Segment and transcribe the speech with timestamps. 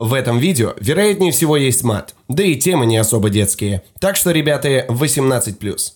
[0.00, 3.82] В этом видео, вероятнее всего, есть мат, да и темы не особо детские.
[3.98, 5.92] Так что, ребята, 18+.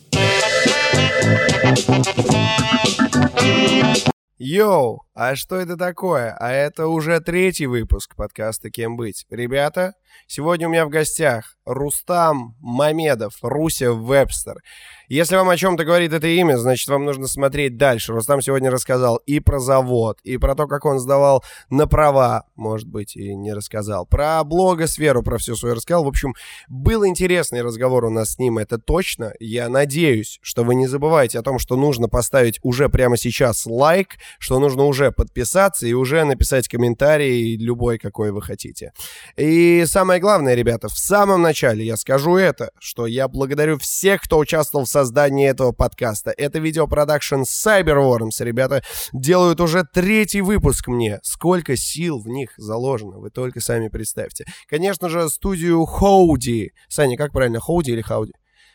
[4.41, 6.35] Йоу, а что это такое?
[6.39, 9.27] А это уже третий выпуск подкаста «Кем быть».
[9.29, 9.93] Ребята,
[10.27, 14.63] сегодня у меня в гостях Рустам Мамедов, Руся Webstar.
[15.09, 18.15] Если вам о чем-то говорит это имя, значит, вам нужно смотреть дальше.
[18.15, 22.89] Рустам сегодня рассказал и про завод, и про то, как он сдавал на права, может
[22.89, 24.07] быть, и не рассказал.
[24.07, 26.05] Про блогосферу, про все свое рассказал.
[26.05, 26.35] В общем,
[26.69, 29.35] был интересный разговор у нас с ним, это точно.
[29.39, 34.17] Я надеюсь, что вы не забываете о том, что нужно поставить уже прямо сейчас лайк,
[34.39, 38.93] что нужно уже подписаться и уже написать комментарий любой, какой вы хотите.
[39.37, 44.39] И самое главное, ребята, в самом начале я скажу это, что я благодарю всех, кто
[44.39, 46.33] участвовал в создании этого подкаста.
[46.37, 48.45] Это видеопродакшн Cyberworms.
[48.45, 51.19] Ребята делают уже третий выпуск мне.
[51.23, 54.45] Сколько сил в них заложено, вы только сами представьте.
[54.69, 56.73] Конечно же, студию Хоуди.
[56.89, 58.33] Саня, как правильно, Хоуди или Хауди?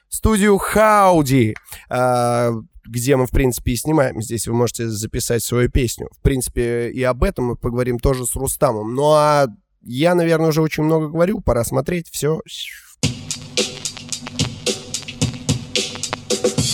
[0.10, 1.56] Студию Хауди,
[1.90, 2.52] а,
[2.88, 4.22] где мы, в принципе, и снимаем.
[4.22, 6.10] Здесь вы можете записать свою песню.
[6.18, 8.96] В принципе, и об этом мы поговорим тоже с Рустамом.
[8.96, 9.48] Ну а
[9.82, 11.42] я, наверное, уже очень много говорю.
[11.42, 12.10] Пора смотреть.
[12.10, 12.42] Все.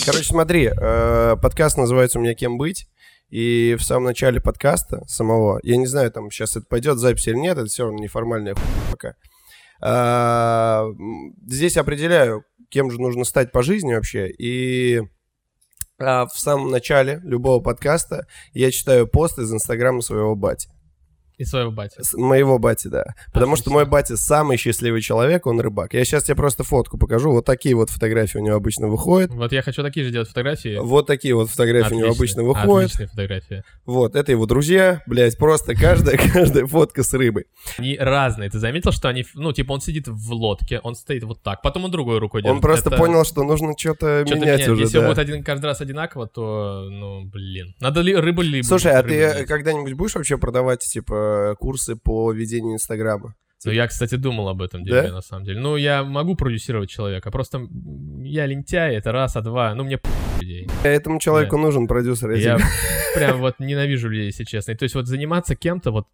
[0.06, 2.88] Короче, смотри, э, подкаст называется «У меня кем быть».
[3.30, 7.36] И в самом начале подкаста самого, я не знаю, там сейчас это пойдет запись или
[7.36, 9.14] нет, это все равно неформальная хуйня пока.
[9.80, 10.86] А,
[11.46, 14.30] здесь определяю, кем же нужно стать по жизни вообще.
[14.30, 15.02] И
[15.98, 20.68] в самом начале любого подкаста я читаю пост из инстаграма своего бати.
[21.36, 22.00] И своего бати.
[22.00, 23.04] С моего бати, да.
[23.32, 25.94] Потому что мой батя самый счастливый человек, он рыбак.
[25.94, 27.32] Я сейчас тебе просто фотку покажу.
[27.32, 29.30] Вот такие вот фотографии у него обычно выходят.
[29.32, 30.78] Вот я хочу такие же делать фотографии.
[30.78, 32.90] Вот такие вот фотографии Отличные, у него обычно выходят.
[32.90, 33.64] Отличные фотографии.
[33.84, 37.46] Вот, это его друзья, блядь, просто каждая, каждая фотка с рыбой.
[37.78, 38.48] Они разные.
[38.48, 41.84] Ты заметил, что они, ну, типа, он сидит в лодке, он стоит вот так, потом
[41.84, 42.54] он другой рукой держит.
[42.56, 44.68] Он просто Это- понял, что нужно что-то менять менять.
[44.68, 45.06] уже, Если да.
[45.06, 47.74] будет один каждый раз одинаково, то, ну, блин.
[47.80, 48.62] Надо ли рыбу ли...
[48.62, 51.23] Слушай, а рыбу ты когда-нибудь будешь вообще продавать, типа,
[51.58, 53.34] курсы по ведению Инстаграма?
[53.64, 55.00] Ну, я, кстати, думал об этом Да?
[55.00, 55.58] деле, на самом деле.
[55.60, 57.66] Ну, я могу продюсировать человека, просто
[58.22, 59.98] я лентяй, это раз, а два, ну, мне
[60.40, 60.68] людей.
[60.82, 62.30] Этому человеку нужен продюсер.
[62.32, 62.58] я
[63.14, 64.72] прям вот ненавижу людей, если честно.
[64.72, 66.06] И То есть вот заниматься кем-то вот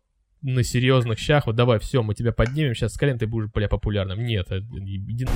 [0.42, 3.68] на серьезных щах, вот давай, все, мы тебя поднимем, сейчас с колен ты будешь, бля,
[3.68, 4.24] популярным.
[4.24, 5.26] Нет, э, иди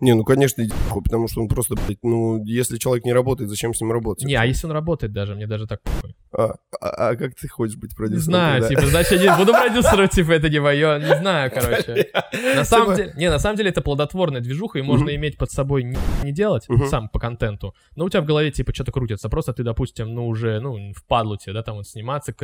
[0.00, 3.50] Не, ну, конечно, иди нахуй, потому что он просто, блядь, ну, если человек не работает,
[3.50, 4.24] зачем с ним работать?
[4.24, 6.16] Не, а если он работает даже, мне даже так похуй.
[6.32, 8.22] А, а- а как ты хочешь быть Не продюсером?
[8.24, 8.74] знаю, тогда?
[8.76, 12.08] типа, значит, я не буду продюсером, типа, это не мое, не знаю, короче.
[12.56, 15.50] На самом Типа- деле, не, на самом деле это плодотворная движуха, и можно иметь под
[15.50, 19.28] собой не, не делать сам по контенту, но у тебя в голове типа что-то крутится,
[19.28, 22.34] просто ты, допустим, ну уже, ну, впадлу тебе, да, там вот сниматься,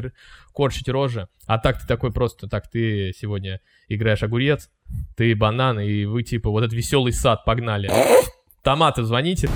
[0.52, 4.70] корчить рожи, а так ты такой просто, так ты сегодня играешь огурец,
[5.16, 7.90] ты банан, и вы типа вот этот веселый сад погнали.
[8.68, 9.48] Томаты звоните,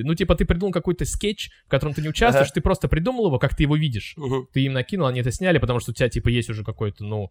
[0.00, 2.54] ну типа ты придумал какой-то скетч, в котором ты не участвуешь, Ага.
[2.56, 4.48] ты просто придумал его, как ты его видишь Мгм.
[4.52, 7.30] ты им накинул, они это сняли, потому что у тебя, типа, есть уже какое-то, ну,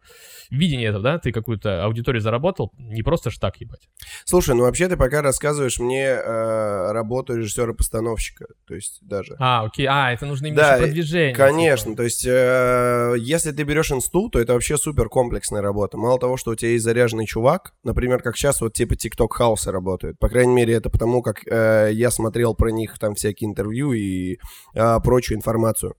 [0.49, 1.19] видение этого, да?
[1.19, 3.87] Ты какую-то аудиторию заработал, не просто ж так, ебать.
[4.25, 9.35] Слушай, ну, вообще ты пока рассказываешь мне э, работу режиссера-постановщика, то есть даже.
[9.37, 11.35] А, окей, а, это нужно именно Да, продвижение.
[11.35, 11.97] Конечно, типа.
[11.97, 15.95] то есть, э, если ты берешь инсту, то это вообще супер комплексная работа.
[15.95, 19.71] Мало того, что у тебя есть заряженный чувак, например, как сейчас вот типа TikTok хаусы
[19.71, 20.17] работают.
[20.17, 24.37] По крайней мере, это потому, как э, я смотрел про них там всякие интервью и
[24.73, 25.95] э, прочую информацию.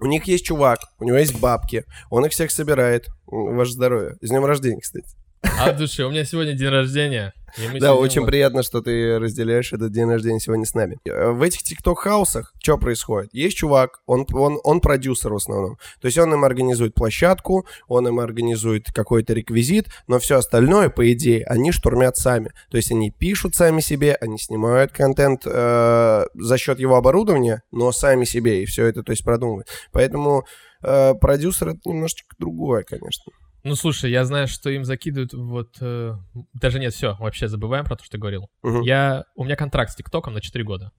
[0.00, 3.08] У них есть чувак, у него есть бабки, он их всех собирает.
[3.26, 4.16] Ваше здоровье.
[4.20, 5.06] С днем рождения, кстати.
[5.42, 7.32] А души, у меня сегодня день рождения.
[7.80, 10.98] Да, очень приятно, что ты разделяешь этот день рождения сегодня с нами.
[11.04, 13.32] Э, В этих тикток-хаусах что происходит?
[13.32, 15.76] Есть чувак, он, он, он продюсер в основном.
[16.00, 21.12] То есть он им организует площадку, он им организует какой-то реквизит, но все остальное, по
[21.12, 22.52] идее, они штурмят сами.
[22.70, 27.92] То есть они пишут сами себе, они снимают контент э, за счет его оборудования, но
[27.92, 29.68] сами себе, и все это, то есть, продумывают.
[29.92, 30.44] Поэтому
[30.82, 33.32] э, продюсер это немножечко другое, конечно.
[33.64, 35.78] Ну, слушай, я знаю, что им закидывают вот...
[35.80, 36.14] э,
[36.52, 38.50] Даже нет, все, вообще забываем про то, что ты говорил.
[38.62, 38.82] Мгм.
[38.82, 39.24] Я...
[39.34, 40.92] У меня контракт с ТикТоком на 4 года.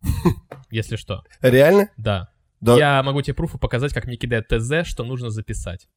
[0.70, 1.24] Если что.
[1.42, 1.90] Реально?
[1.96, 2.28] Да.
[2.60, 2.76] Да.
[2.76, 5.88] Я могу тебе пруфы показать, как мне кидает ТЗ, что нужно записать.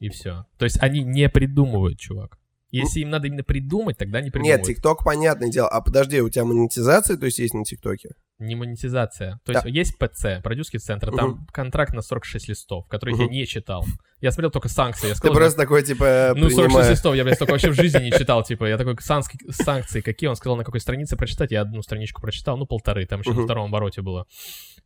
[0.00, 0.46] И все.
[0.58, 2.38] То есть они не придумывают, чувак.
[2.70, 4.66] Если им надо именно придумать, тогда они придумывают.
[4.66, 5.68] Нет, ТикТок, понятное дело.
[5.68, 8.10] А подожди, у тебя монетизация, то есть есть на ТикТоке?
[8.40, 9.38] Не монетизация.
[9.44, 9.70] То есть Да.
[9.70, 13.32] есть ПЦ, продюсерский центр, там контракт на 46 листов, который я Мгм.
[13.32, 13.84] не читал.
[14.20, 15.06] Я смотрел только санкции.
[15.08, 17.74] Я Ты сказал, просто такой, типа, ну, 46 принимая- листов, я, блядь, столько вообще в
[17.74, 20.28] жизни не читал, типа, я такой, санкции, санкции какие?
[20.28, 23.36] Он сказал, на какой странице прочитать, я одну страничку прочитал, ну, полторы, там еще на
[23.36, 23.44] Мгм.
[23.44, 24.26] втором обороте было.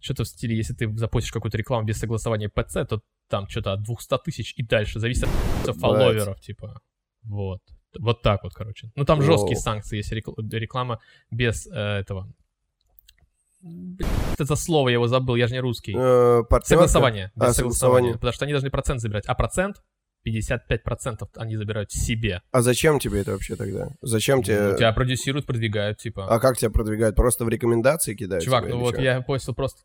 [0.01, 3.01] Что-то в стиле, если ты запустишь какую-то рекламу без согласования ПЦ, то
[3.31, 5.29] там что-то от 200 тысяч и дальше, зависит
[5.67, 6.81] от фолловеров, типа,
[7.23, 7.61] вот.
[7.99, 8.91] Вот так вот, короче.
[8.97, 9.27] Ну, там Воу.
[9.27, 10.99] жесткие санкции, если рекл- реклама
[11.31, 12.29] без э, этого...
[14.39, 15.95] Это слово, я его забыл, я же не русский.
[15.97, 16.87] Э, партнерка?
[16.89, 17.25] Согласование.
[17.37, 17.55] А, согласования.
[17.55, 18.13] согласование.
[18.15, 19.25] Потому что они должны процент забирать.
[19.27, 19.77] А процент
[20.27, 22.43] 55% они забирают себе.
[22.51, 23.91] А зачем тебе это вообще тогда?
[24.01, 24.71] Зачем тебе...
[24.71, 26.27] Ну, Тебя продюсируют, продвигают, типа.
[26.29, 27.17] А как тебя продвигают?
[27.17, 28.45] Просто в рекомендации кидают?
[28.45, 29.03] Чувак, ну вот чё?
[29.03, 29.83] я постил просто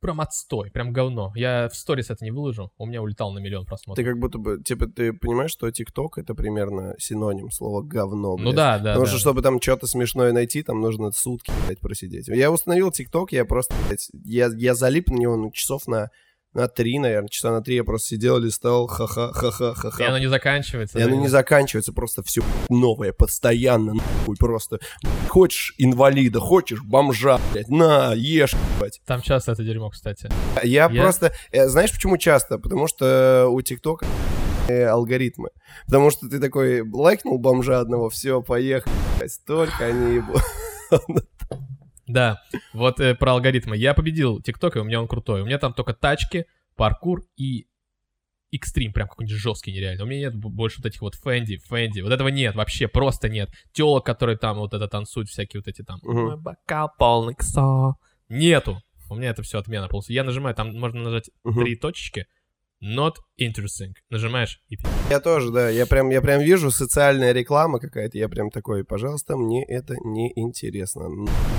[0.00, 1.32] прям отстой, прям говно.
[1.34, 4.04] Я в сторис это не выложу, у меня улетал на миллион Ты просмотров.
[4.06, 8.54] как будто бы, типа, ты понимаешь, что ТикТок это примерно синоним слова говно, Ну блядь?
[8.56, 9.10] да, да, Потому да.
[9.10, 12.28] что, чтобы там что-то смешное найти, там нужно сутки, блядь, просидеть.
[12.28, 16.10] Я установил ТикТок, я просто, блядь, я, я залип на него ну, часов на,
[16.56, 20.02] на три, наверное, часа на три я просто сидел, листал, ха-ха, ха-ха, ха-ха.
[20.02, 20.98] И оно не заканчивается.
[20.98, 21.20] И оно да?
[21.20, 24.80] не заканчивается, просто все новое, постоянно, нахуй, просто.
[25.28, 29.02] Хочешь инвалида, хочешь бомжа, блядь, на, ешь, блядь.
[29.04, 30.30] Там часто это дерьмо, кстати.
[30.62, 32.58] Я, Я- просто, э, знаешь, почему часто?
[32.58, 34.06] Потому что у ТикТока
[34.68, 35.50] э, алгоритмы.
[35.84, 40.40] Потому что ты такой лайкнул бомжа одного, все, поехали, блядь, столько они ебу.
[42.06, 42.40] Да,
[42.72, 43.76] вот э, про алгоритмы.
[43.76, 45.42] Я победил ТикТок, и у меня он крутой.
[45.42, 47.66] У меня там только тачки, паркур и
[48.52, 50.04] экстрим, прям какой-нибудь жесткий нереально.
[50.04, 52.00] У меня нет больше вот этих вот фэнди, фэнди.
[52.00, 53.50] Вот этого нет, вообще просто нет.
[53.72, 55.98] Телок, которые там вот это танцуют, всякие вот эти там.
[56.02, 57.96] «Мой бокал полный ксо».
[58.28, 58.80] Нету.
[59.08, 60.14] У меня это все отмена полностью.
[60.14, 62.26] Я нажимаю, там можно нажать три точечки.
[62.82, 63.94] Not interesting.
[64.10, 64.76] Нажимаешь и.
[65.08, 69.36] Я тоже, да, я прям, я прям вижу социальная реклама какая-то, я прям такой, пожалуйста,
[69.36, 71.08] мне это не интересно.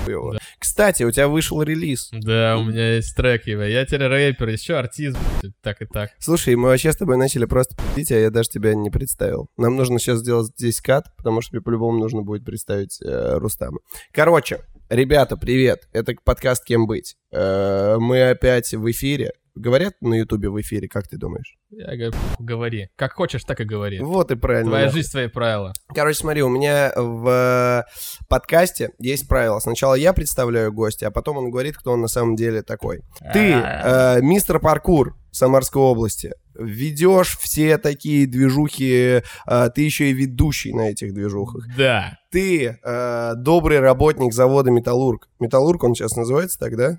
[0.06, 0.38] Да.
[0.58, 2.10] Кстати, у тебя вышел релиз.
[2.12, 3.70] Да, у меня есть трек, ебать.
[3.70, 5.18] Я теперь рэпер, еще артист,
[5.60, 6.10] так и так.
[6.18, 9.48] Слушай, мы вообще с тобой начали просто пить, а я даже тебя не представил.
[9.56, 13.78] Нам нужно сейчас сделать здесь кат, потому что мне по-любому нужно будет представить э, Рустама.
[14.12, 15.88] Короче, ребята, привет.
[15.92, 17.16] Это подкаст «Кем быть?».
[17.32, 19.32] Э, мы опять в эфире.
[19.58, 21.56] Говорят на Ютубе в эфире, как ты думаешь?
[21.70, 22.88] Я говорю, говори.
[22.96, 24.00] Как хочешь, так и говори.
[24.00, 24.70] Вот и правильно.
[24.70, 25.72] Твоя жизнь, твои правила.
[25.94, 27.82] Короче, смотри, у меня в э,
[28.28, 29.58] подкасте есть правило.
[29.58, 33.00] Сначала я представляю гостя, а потом он говорит, кто он на самом деле такой.
[33.32, 40.72] Ты, э, мистер паркур Самарской области, ведешь все такие движухи, э, ты еще и ведущий
[40.72, 41.66] на этих движухах.
[41.76, 45.28] Да, Ты э, добрый работник завода Металлург.
[45.40, 46.96] Металлург он сейчас называется так, да?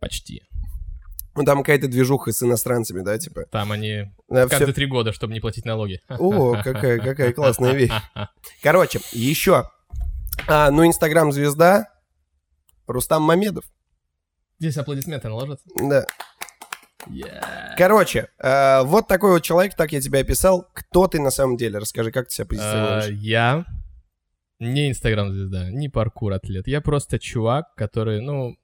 [0.00, 0.42] почти.
[1.38, 3.44] Ну, там какая-то движуха с иностранцами, да, типа?
[3.50, 6.00] Там они Да, каждые три года, чтобы не платить налоги.
[6.08, 7.92] О, какая, какая классная вещь.
[8.62, 9.70] Короче, еще.
[10.48, 11.88] А, ну, Инстаграм-звезда
[12.88, 13.64] Рустам Мамедов.
[14.58, 15.64] Здесь аплодисменты наложатся.
[15.76, 16.06] Да.
[17.08, 17.76] Yeah.
[17.76, 20.68] Короче, э, вот такой вот человек, так я тебя описал.
[20.74, 21.78] Кто ты на самом деле?
[21.78, 23.16] Расскажи, как ты себя позиционируешь?
[23.20, 23.64] Я
[24.58, 26.66] не инстаграм-звезда, не паркур-атлет.
[26.66, 28.56] Я просто чувак, который, ну,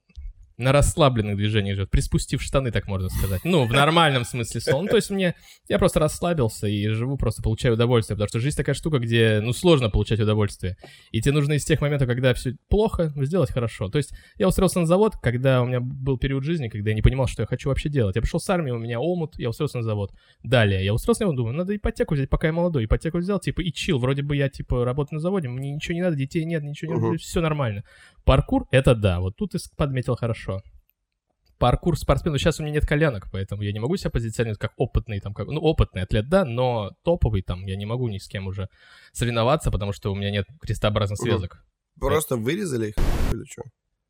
[0.57, 3.41] на расслабленных движениях живет, приспустив штаны, так можно сказать.
[3.43, 4.81] Ну, в нормальном смысле слова.
[4.81, 5.35] Ну, то есть мне,
[5.67, 9.53] я просто расслабился и живу, просто получаю удовольствие, потому что жизнь такая штука, где, ну,
[9.53, 10.77] сложно получать удовольствие.
[11.11, 13.89] И тебе нужно из тех моментов, когда все плохо, сделать хорошо.
[13.89, 17.01] То есть я устроился на завод, когда у меня был период жизни, когда я не
[17.01, 18.15] понимал, что я хочу вообще делать.
[18.15, 20.13] Я пришел с армии, у меня омут, я устроился на завод.
[20.43, 22.85] Далее, я устроился на завод, думаю, надо ипотеку взять, пока я молодой.
[22.85, 23.99] Ипотеку взял, типа, и чил.
[23.99, 27.01] Вроде бы я, типа, работаю на заводе, мне ничего не надо, детей нет, ничего не
[27.01, 27.83] надо, все нормально.
[28.25, 30.61] Паркур— это да, вот тут ты подметил хорошо.
[31.57, 34.73] Паркур спортсмен, но сейчас у меня нет коленок, поэтому я не могу себя позиционировать как
[34.75, 38.27] опытный, там, как, ну, опытный атлет, да, но топовый там, я не могу ни с
[38.27, 38.67] кем уже
[39.13, 41.63] соревноваться, потому что у меня нет крестообразных связок.
[41.97, 42.95] Просто вырезали их
[43.31, 43.61] или что?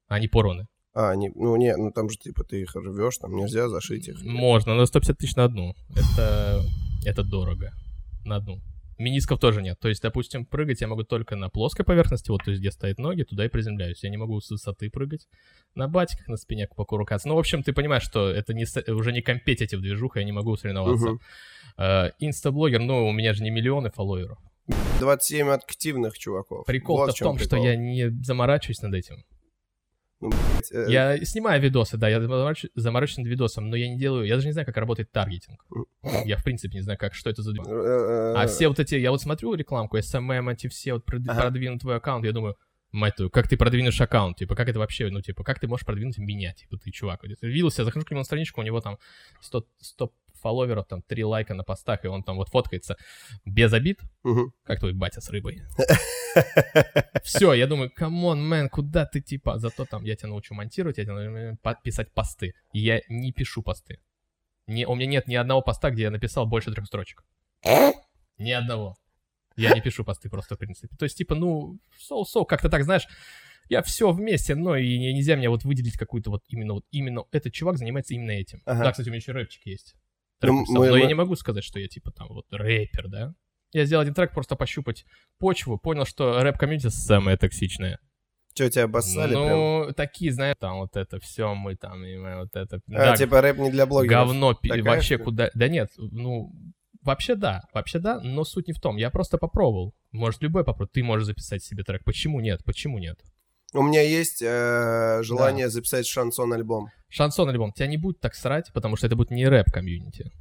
[0.07, 0.65] Они порваны.
[0.93, 4.23] А, они, ну не, ну там же типа ты их рвешь, там нельзя зашить их.
[4.23, 5.75] Можно, но 150 тысяч на одну.
[5.89, 6.63] Это,
[7.05, 7.73] это дорого.
[8.23, 8.61] На одну.
[8.97, 9.79] Минисков тоже нет.
[9.79, 12.97] То есть, допустим, прыгать я могу только на плоской поверхности, вот то есть, где стоят
[12.97, 14.03] ноги, туда и приземляюсь.
[14.03, 15.27] Я не могу с высоты прыгать.
[15.75, 17.27] На батиках, на спине покурукаться.
[17.27, 20.55] Ну, в общем, ты понимаешь, что это не, уже не competitive движуха, я не могу
[20.55, 21.07] соревноваться.
[21.07, 21.19] Мгм.
[21.77, 24.39] Э, Инстаблогер, ну, у меня же не миллионы фолловеров.
[24.99, 26.65] 27 активных чуваков.
[26.65, 27.65] Прикол-то Вот в том, чем что прикол.
[27.65, 29.23] я не заморачиваюсь над этим.
[30.21, 34.25] Ну, блядь, э, Я снимаю видосы, да, я заморачиваюсь над видосом, но я не делаю,
[34.25, 35.65] я даже не знаю, как работает таргетинг.
[36.25, 37.51] Я, в принципе, не знаю, как, что это за...
[37.51, 41.23] э, э, А все вот эти, я вот смотрю рекламку, SMM, эти все вот прод-
[41.27, 41.41] Ага.
[41.41, 42.55] продвинут твой аккаунт, я думаю,
[42.91, 45.85] мать твою, как ты продвинешь аккаунт, типа, как это вообще, ну, типа, как ты можешь
[45.85, 47.21] продвинуть меня, типа, ты чувак.
[47.21, 48.97] Ты видел себя, захожу к нему на страничку, у него там
[49.41, 50.13] 100, 100
[50.45, 52.97] фолловеров, там 3 лайка на постах, и он там вот фоткается
[53.45, 54.51] без обид, Мгм.
[54.63, 55.63] как твой батя с рыбой.
[57.23, 59.57] Все, я думаю, come on, man, куда ты типа?
[59.57, 62.53] Зато там я тебя научу монтировать, я тебя научу писать посты.
[62.73, 63.97] Я не пишу посты.
[64.67, 67.23] Не, у меня нет ни одного поста, где я написал больше трех строчек.
[68.37, 68.95] Ни одного.
[69.57, 70.95] Я не пишу посты просто, в принципе.
[70.97, 73.07] То есть, типа, ну, so-so, как-то так, знаешь,
[73.69, 77.23] я все вместе, но и не- нельзя мне вот выделить какую-то вот именно вот именно
[77.31, 78.61] этот чувак занимается именно этим.
[78.65, 78.83] Ага.
[78.83, 79.95] Да, кстати, у меня еще рэпчик есть.
[80.47, 80.75] Ну, Трек написал.
[80.81, 83.33] мы- но я мы- не могу сказать, что я типа там вот рэпер, да.
[83.73, 85.05] Я сделал один трек просто пощупать
[85.37, 87.99] почву, понял, что рэп-комьюнити самое токсичное.
[88.53, 89.49] Че, тебя обоссали прям?
[89.49, 92.77] ну, такие, знаешь, там вот это все мы там, и мы вот это...
[92.87, 94.27] А, да, типа рэп не для блогеров.
[94.29, 95.51] говно Такая, вообще что куда...
[95.55, 96.53] Да нет, ну,
[97.01, 98.95] вообще да, вообще да, но суть не в том.
[98.95, 99.93] Я просто попробовал.
[100.13, 100.93] Может, любой попробует.
[100.93, 102.05] Ты можешь записать себе трек.
[102.05, 102.63] Почему нет?
[102.63, 103.19] Почему нет?
[103.73, 106.87] У меня есть э, желание записать шансон-альбом.
[107.09, 110.31] Шансон альбом тебя не будет так срать, потому что это будет не рэп-комьюнити.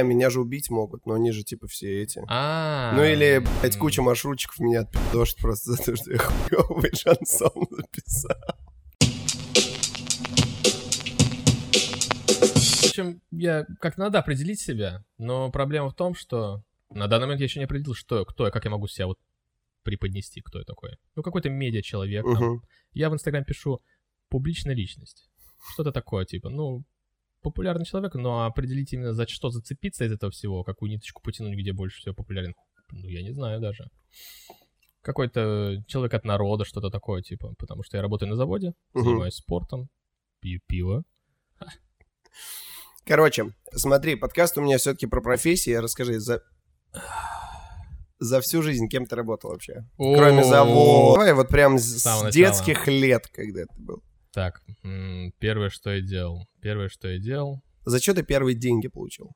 [0.00, 2.22] Меня же убить могут, но они же типа все эти.
[2.28, 7.66] А, Ну или, блядь, куча маршрутчиков меня отпидошит просто за то, что я хуёвый шансон
[7.70, 8.36] записал.
[12.80, 17.40] В общем, я как надо определить себя, но проблема в том, что на данный момент
[17.40, 19.18] я еще не определил, что, кто я, как я могу себя вот
[19.84, 20.96] преподнести, кто я такой.
[21.14, 22.24] Ну, какой-то медиа-человек.
[22.24, 22.62] Мгм.
[22.92, 23.80] Я в Инстаграм пишу
[24.28, 25.28] публичная личность.
[25.72, 26.84] Что-то такое, типа, ну,
[27.42, 31.72] популярный человек, но определить именно за что зацепиться из этого всего, какую ниточку потянуть, где
[31.72, 32.54] больше всего популярен,
[32.90, 33.84] ну, я не знаю даже.
[35.02, 39.04] Какой-то человек от народа, что-то такое, типа, потому что я работаю на заводе, Мгм.
[39.04, 39.88] занимаюсь спортом,
[40.40, 41.04] пью пиво.
[43.06, 45.72] Короче, смотри, подкаст у меня все-таки про профессии.
[45.72, 46.42] Расскажи, за...
[48.18, 49.84] За всю жизнь кем ты работал вообще?
[49.96, 51.14] Кроме завода.
[51.18, 54.02] Давай вот прям с детских лет, когда ты был.
[54.32, 54.62] Так,
[55.38, 56.46] первое, что я делал.
[56.60, 57.60] Первое, что я делал.
[57.84, 59.32] За что ты первые деньги получил?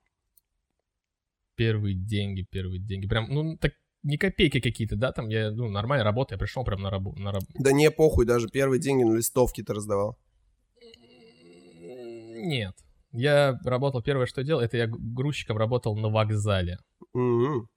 [1.57, 3.07] Первые деньги, первые деньги.
[3.09, 3.73] Прям, ну, так
[4.05, 7.21] не копейки какие-то, да, там я, ну, нормально работаю, я пришел прям на работу.
[7.21, 10.17] На раб- Да не похуй, даже первые деньги на листовки ты раздавал.
[12.41, 12.75] Нет.
[13.13, 16.79] Я работал, первое, что делал, это я грузчиком работал на вокзале.
[17.13, 17.69] Мгм.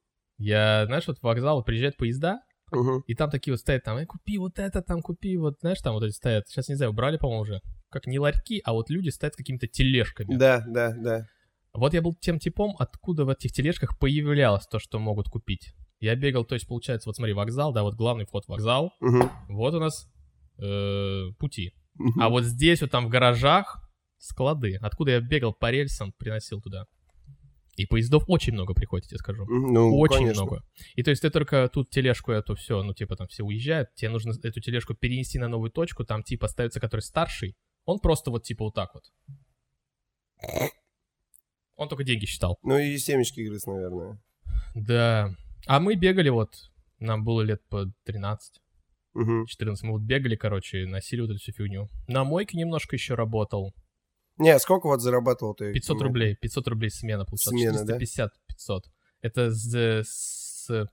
[0.41, 3.03] Я, знаешь, вот в вокзал вот приезжают поезда, Мгм.
[3.05, 5.93] и там такие вот стоят, там, «Эй, купи вот это, там, купи, вот, знаешь, там
[5.93, 6.48] вот эти стоят.
[6.48, 7.62] Сейчас, не знаю, убрали, по-моему, уже.
[7.89, 10.36] Как не ларьки, а вот люди стоят с какими-то тележками.
[10.36, 11.27] Да, да, да.
[11.74, 15.74] Вот я был тем типом, откуда в этих тележках появлялось то, что могут купить.
[16.00, 19.29] Я бегал, то есть, получается, вот смотри, вокзал, да, вот главный вход в вокзал, Мгм.
[19.50, 20.07] вот у нас
[20.57, 21.74] э, пути.
[21.95, 22.19] Мгм.
[22.21, 26.86] А вот здесь вот там в гаражах склады, откуда я бегал по рельсам, приносил туда.
[27.75, 29.45] И поездов очень много приходит, я скажу.
[29.45, 30.43] Ну, очень конечно.
[30.43, 30.63] много.
[30.95, 34.09] И то есть ты только тут тележку эту все, ну типа там все уезжают, тебе
[34.09, 38.43] нужно эту тележку перенести на новую точку, там типа ставится, который старший, он просто вот
[38.43, 39.03] типа вот так вот.
[41.77, 42.59] Он только деньги считал.
[42.61, 44.21] Ну и семечки грыз, наверное.
[44.75, 45.33] Да.
[45.65, 46.49] А мы бегали вот,
[46.99, 48.61] нам было лет по 13,
[49.13, 49.45] Мгм.
[49.45, 51.89] 14, мы вот бегали, короче, носили вот эту всю фигню.
[52.07, 53.73] На мойке немножко еще работал.
[54.41, 55.71] Не, сколько вот зарабатывал ты?
[55.71, 57.60] 500 Ну, рублей, 500 рублей смена получалась.
[57.62, 58.00] Смена, да?
[58.00, 58.86] 450, 500.
[59.21, 60.89] Это с, с,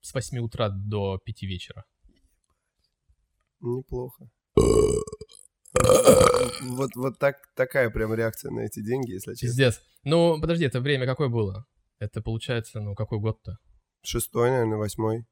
[0.00, 1.84] с 8 утра до 5 вечера.
[3.60, 4.28] Неплохо.
[6.62, 9.48] Вот, вот так, такая прям реакция на эти деньги, если честно.
[9.48, 9.80] Пиздец.
[10.02, 11.66] Ну, подожди, это время какое было?
[11.98, 13.58] Это получается, ну, какой год-то?
[14.02, 15.24] Шестой, наверное, восьмой.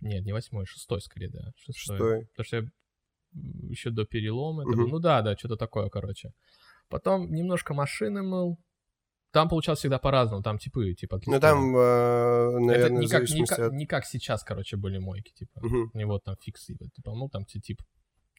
[0.00, 1.52] Нет, не восьмой, шестой скорее, да.
[1.56, 1.74] Шестой.
[1.74, 2.26] Шестой.
[2.26, 2.70] Потому что я
[3.32, 4.62] еще до перелома.
[4.62, 4.82] это Мгм.
[4.84, 4.88] был.
[4.90, 6.32] Ну да, да, что-то такое, короче.
[6.88, 8.58] Потом немножко машины мыл.
[9.32, 10.42] Там получалось всегда по-разному.
[10.42, 11.20] Там типы, типа...
[11.26, 13.72] Ну там, э, Это наверное, не в как, не, от...
[13.72, 15.60] не как сейчас, короче, были мойки, типа.
[15.62, 15.90] Мгм.
[15.94, 17.84] Не вот там фиксы, типа, ну там ти- типа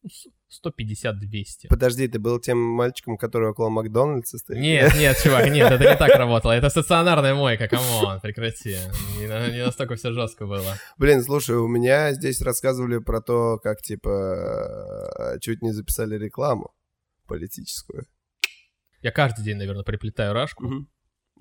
[0.05, 1.67] 150-200.
[1.70, 4.60] Подожди, ты был тем мальчиком, который около Макдональдса стоит?
[4.60, 6.53] Нет, нет, чувак, нет, это не так работало.
[6.53, 8.77] Это стационарная мойка, come on, прекрати.
[9.17, 10.77] Не, не настолько все жестко было.
[10.98, 16.74] Блин, слушай, у меня здесь рассказывали про то, как, типа, чуть не записали рекламу
[17.27, 18.05] политическую.
[19.01, 20.88] Я каждый день, наверное, приплетаю рашку.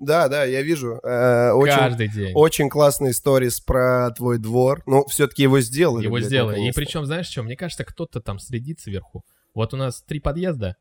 [0.01, 0.99] Да, да, я вижу.
[1.03, 2.31] Э, очень, Каждый день.
[2.33, 4.81] очень классный сторис про твой двор.
[4.87, 6.05] Ну, все-таки его сделали.
[6.05, 6.59] Его блядь, сделали.
[6.59, 9.23] И причем, знаешь что, мне кажется, кто-то там следит сверху.
[9.53, 10.75] Вот у нас три подъезда,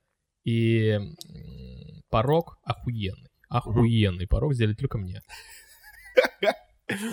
[0.45, 0.99] и
[2.09, 3.29] порог охуенный.
[3.49, 5.21] Охуенный порог сделали только мне.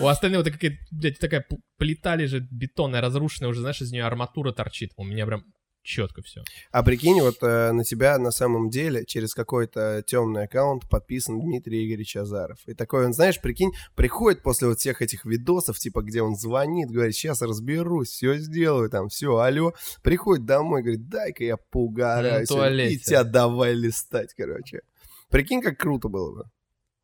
[0.00, 1.46] У остальных вот какая-то, блядь, такая
[1.76, 4.92] плита лежит бетонная, разрушенная, уже, знаешь, из нее арматура торчит.
[4.96, 5.44] У меня прям
[5.88, 6.42] четко все.
[6.70, 11.86] А прикинь, вот э, на тебя на самом деле через какой-то темный аккаунт подписан Дмитрий
[11.86, 12.58] Игоревич Азаров.
[12.66, 16.90] И такой он, знаешь, прикинь, приходит после вот всех этих видосов, типа, где он звонит,
[16.90, 19.72] говорит, сейчас разберусь, все сделаю, там, все, алло.
[20.02, 22.40] Приходит домой, говорит, дай-ка я поугараю.
[22.40, 22.88] На сегодня».
[22.88, 24.82] И тебя давай листать, короче.
[25.30, 26.44] Прикинь, как круто было бы.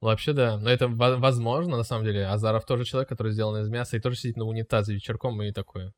[0.00, 0.58] Вообще, да.
[0.58, 2.26] Но это во- возможно, на самом деле.
[2.26, 5.94] Азаров тоже человек, который сделан из мяса и тоже сидит на унитазе вечерком и такое.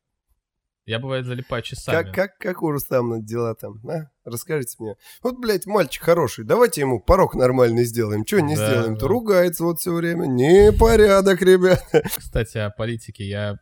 [0.86, 2.04] Я, бывает, залипаю часами.
[2.04, 4.08] Как, как, как у Рустама дела там, а?
[4.24, 4.94] Расскажите мне.
[5.22, 8.24] Вот, блядь, мальчик хороший, давайте ему порог нормальный сделаем.
[8.24, 9.00] Чего не Да, сделаем-то?
[9.00, 9.06] да.
[9.08, 10.26] Ругается вот все время.
[10.26, 11.82] Непорядок, ребят.
[12.16, 13.56] Кстати, о политике я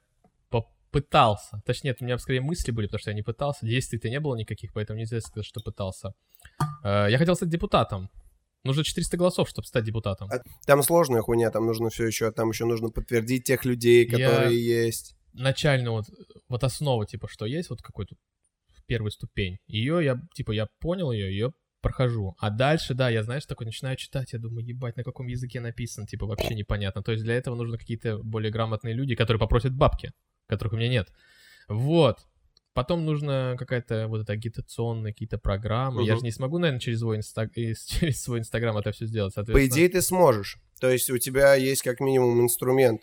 [0.51, 1.61] попытался.
[1.65, 3.67] Точнее, это у меня скорее мысли были, потому что я не пытался.
[3.67, 6.13] Действий-то не было никаких, поэтому нельзя сказать, что пытался.
[6.85, 8.11] Э, Я хотел стать депутатом.
[8.65, 10.29] Нужно 400 голосов, чтобы стать депутатом.
[10.33, 14.11] А Там сложная хуйня, там нужно все еще, там еще нужно подтвердить тех людей, Я-
[14.29, 15.17] которые есть.
[15.35, 16.07] Начальную вот,
[16.49, 18.17] вот основу, типа, что есть, вот какой-то
[18.87, 19.59] первая ступень.
[19.67, 22.35] Ее я, типа, я понял ее, ее прохожу.
[22.39, 26.07] А дальше, да, я, знаешь, такой начинаю читать, я думаю, ебать, на каком языке написано,
[26.07, 27.03] типа, вообще непонятно.
[27.03, 30.13] То есть для этого нужно какие-то более грамотные люди, которые попросят бабки,
[30.47, 31.09] которых у меня нет.
[31.69, 32.19] Вот.
[32.73, 36.05] Потом нужно какая-то вот эта агитационная какие-то программы.
[36.05, 36.21] Я Мгм.
[36.21, 37.45] же не смогу, наверное, через свой, инста...
[37.55, 39.35] и с- через свой инстаграм это все сделать.
[39.35, 40.59] По Соответственно, идее, ты сможешь.
[40.81, 43.03] То есть у тебя есть как минимум инструмент.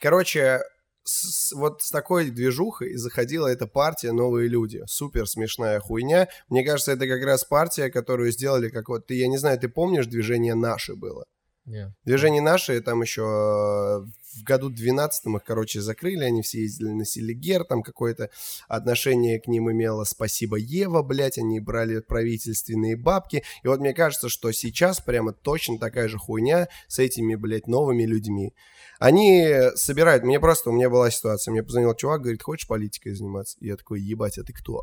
[0.00, 0.60] Короче,
[1.04, 4.82] с- вот с такой движухой заходила эта партия «Новые люди».
[4.86, 6.28] Супер смешная хуйня.
[6.48, 9.68] Мне кажется, это как раз партия, которую сделали, как вот, ты, я не знаю, ты
[9.68, 11.24] помнишь, движение «Наши» было?
[11.68, 11.94] Не.
[12.04, 17.04] Движение наши, там еще э, в году 12 их, короче, закрыли, они все ездили на
[17.04, 18.30] Селигер, там какое-то
[18.68, 24.28] отношение к ним имело «Спасибо, Ева», блядь, они брали правительственные бабки, и вот мне кажется,
[24.28, 28.54] что сейчас прямо точно такая же хуйня с этими, блядь, новыми людьми.
[28.98, 33.56] Они собирают, мне просто, у меня была ситуация, мне позвонил чувак, говорит, хочешь политикой заниматься?
[33.60, 34.82] И я такой, ебать, а ты кто?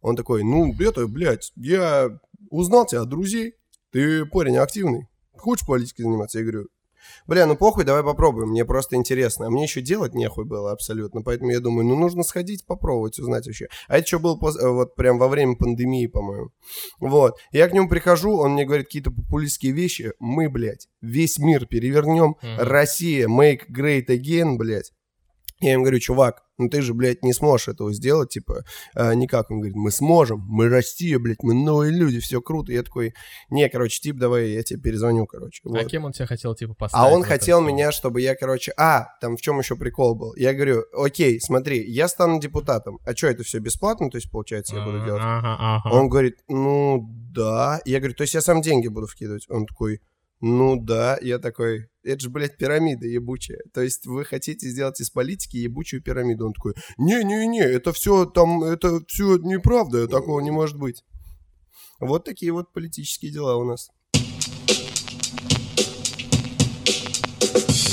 [0.00, 2.08] Он такой, ну, это, блядь, я
[2.50, 3.54] узнал тебя от друзей,
[3.90, 6.38] ты парень активный, хочешь политикой заниматься?
[6.38, 6.68] Я говорю,
[7.26, 9.46] бля, ну похуй, давай попробуем, мне просто интересно.
[9.46, 13.46] А мне еще делать нехуй было абсолютно, поэтому я думаю, ну нужно сходить, попробовать, узнать
[13.46, 13.68] вообще.
[13.88, 16.50] А это что было поз- э, вот прям во время пандемии, по-моему.
[17.00, 17.36] Вот.
[17.52, 20.12] Я к нему прихожу, он мне говорит какие-то популистские вещи.
[20.18, 22.36] Мы, блядь, весь мир перевернем.
[22.42, 22.58] Мгм.
[22.58, 24.92] Россия, make great again, блядь.
[25.64, 29.50] Я им говорю, чувак, ну ты же, блядь, не сможешь этого сделать, типа, а, никак.
[29.50, 32.70] Он говорит, мы сможем, мы Россия, блядь, мы новые люди, все круто.
[32.70, 33.14] Я такой,
[33.48, 35.62] не, короче, тип, давай я тебе перезвоню, короче.
[35.64, 35.90] А Вот.
[35.90, 37.02] кем он тебя хотел, типа, поставить?
[37.02, 37.66] А он хотел всё?
[37.66, 38.72] меня, чтобы я, короче...
[38.76, 40.34] А, там в чем еще прикол был?
[40.36, 42.98] Я говорю, окей, смотри, я стану депутатом.
[43.06, 45.22] А что, это все бесплатно, то есть, получается, я буду делать?
[45.24, 45.94] Ага, ага.
[45.94, 47.80] Он говорит, ну да.
[47.86, 49.46] Я говорю, то есть я сам деньги буду вкидывать?
[49.48, 50.00] Он такой,
[50.46, 51.16] ну да.
[51.22, 53.62] Я такой, это же, блядь, пирамида ебучая.
[53.72, 56.44] То есть вы хотите сделать из политики ебучую пирамиду?
[56.44, 61.02] Он такой, не-не-не, это все там, это все неправда, такого не может быть.
[61.98, 63.88] Вот такие вот политические дела у нас.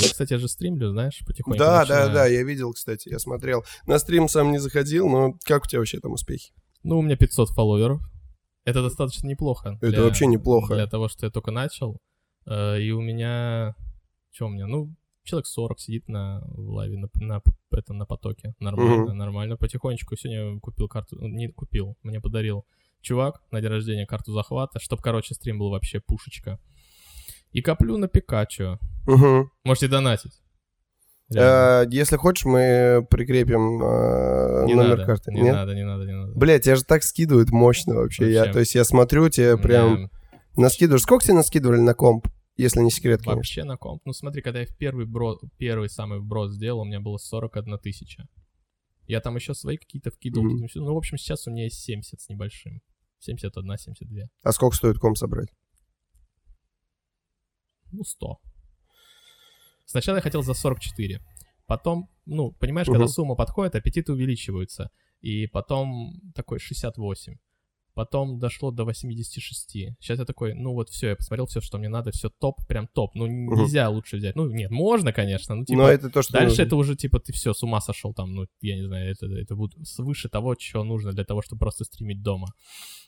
[0.02, 1.58] Я, кстати, же стримлю, знаешь, потихоньку.
[1.58, 2.14] Да, да, начинаю.
[2.14, 3.64] да, я видел, кстати, я смотрел.
[3.88, 6.52] На стрим сам не заходил, но как у тебя вообще там успехи?
[6.84, 8.02] Ну, у меня 500 фолловеров.
[8.66, 9.78] Это достаточно неплохо.
[9.82, 10.76] Это вообще неплохо.
[10.76, 11.98] Для того, что я только начал.
[12.48, 13.76] Э, И у меня...
[14.32, 14.66] Что у меня?
[14.68, 18.54] Ну, человек 40 сидит на в лайве, на, на, это, на потоке.
[18.60, 19.18] Нормально, Мгм.
[19.18, 19.58] нормально.
[19.58, 21.18] Потихонечку сегодня купил карту...
[21.20, 22.66] ну, Не купил, мне подарил
[23.02, 26.60] чувак на день рождения карту захвата, чтобы, короче, стрим был вообще пушечка.
[27.52, 28.80] И коплю на Пикачу.
[29.08, 29.50] Угу.
[29.66, 30.42] Можете донатить.
[31.30, 31.86] Реально.
[31.86, 35.32] Э, Если хочешь, мы прикрепим э, не номер надо, карты.
[35.34, 35.54] не Нет?
[35.54, 36.34] надо, не надо, не надо.
[36.34, 38.32] Блять, тебя же так скидывают мощно вообще.
[38.32, 38.54] Я, Вообще.
[38.54, 40.10] то есть я смотрю, тебе прям Мне
[40.56, 41.02] наскидываешь.
[41.02, 43.36] Сколько тебе наскидывали на комп, если не секрет, конечно?
[43.38, 44.02] Вообще на комп.
[44.06, 45.40] Ну смотри, когда я в первый бро...
[45.58, 48.28] первый самый вброс сделал, у меня было 41 тысяча.
[49.08, 50.68] Я там еще свои какие-то вкидывал.
[50.68, 50.82] Всё.
[50.82, 52.82] Ну, в общем, сейчас у меня есть 70 с небольшим.
[53.20, 54.28] 71, 72.
[54.44, 55.50] А сколько стоит комп собрать?
[57.92, 58.40] Ну, 100.
[59.86, 61.20] Сначала я хотел за 44.
[61.66, 62.96] Потом, ну, понимаешь, Мгм.
[62.96, 64.90] когда сумма подходит, аппетиты увеличиваются.
[65.20, 67.38] И потом такой 68.
[67.94, 69.70] Потом дошло до 86.
[69.72, 72.88] Сейчас я такой, ну вот все, я посмотрел все, что мне надо, все топ, прям
[72.88, 73.16] топ.
[73.16, 74.36] Ну нельзя лучше взять.
[74.36, 75.78] Ну нет, можно, конечно, ну типа...
[75.78, 76.62] Но это то, что Дальше нужно.
[76.64, 79.56] это уже типа ты все, с ума сошел там, ну, я не знаю, это, это
[79.56, 82.48] будет свыше того, что нужно для того, чтобы просто стримить дома.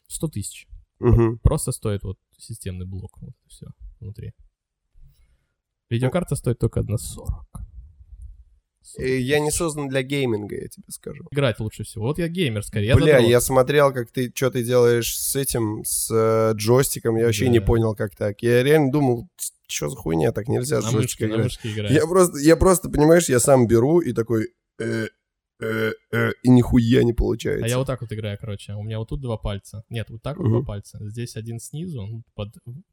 [0.07, 0.67] 100 тысяч.
[0.99, 1.39] Мгм.
[1.39, 3.67] Просто стоит вот системный блок, вот все
[3.99, 4.33] внутри.
[5.89, 7.72] Видеокарта стоит только 1,40.
[8.97, 11.25] Э, Я не создан для гейминга, я тебе скажу.
[11.31, 12.05] Играть лучше всего.
[12.05, 12.87] Вот я геймер скорее.
[12.87, 13.29] Я Бля, задрот.
[13.29, 17.51] я смотрел, как ты, что ты делаешь с этим, с э, джойстиком, я вообще Да.
[17.51, 18.41] не понял, как так.
[18.41, 19.27] Я реально думал,
[19.67, 21.45] что за хуйня, так нельзя с на мышке, джойстиком на играть.
[21.45, 21.91] мышке играть.
[21.91, 25.07] Я просто, я просто, понимаешь, я сам беру и такой, э,
[25.63, 27.65] э, э, и нихуя не получается.
[27.65, 28.73] А я вот так вот играю, короче.
[28.73, 29.83] У меня вот тут два пальца.
[29.89, 30.53] Нет, вот так вот Мгм.
[30.57, 30.99] два пальца.
[31.09, 32.49] Здесь один снизу ну, под,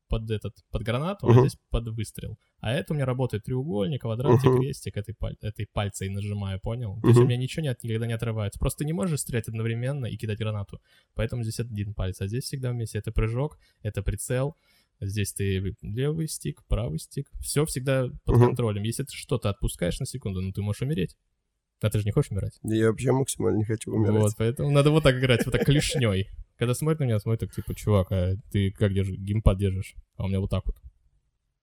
[0.09, 1.39] под этот, под гранату, Мгм.
[1.39, 2.39] а здесь под выстрел.
[2.61, 4.61] А это у меня работает треугольник, квадратик, Мгм.
[4.61, 6.99] крестик этой, паль- этой пальцей нажимаю, понял?
[7.01, 8.59] То есть у меня ничего не, от- никогда не отрывается.
[8.59, 10.81] Просто не можешь стрелять одновременно и кидать гранату.
[11.15, 12.99] Поэтому здесь один палец, а здесь всегда вместе.
[12.99, 14.55] Это прыжок, это прицел.
[15.03, 17.31] Здесь ты левый стик, правый стик.
[17.41, 18.47] Все всегда под Мгм.
[18.49, 18.83] контролем.
[18.83, 21.17] Если ты что-то отпускаешь на секунду, ну ты можешь умереть.
[21.83, 22.59] А ты же не хочешь умирать?
[22.63, 24.23] Я вообще максимально не хочу умирать.
[24.23, 26.29] Вот, поэтому надо вот так играть, вот так клешней.
[26.59, 29.95] Когда смотрит на меня, смотрит так, типа, чувак, а ты как держишь, геймпад держишь?
[30.17, 30.77] А у меня вот так вот.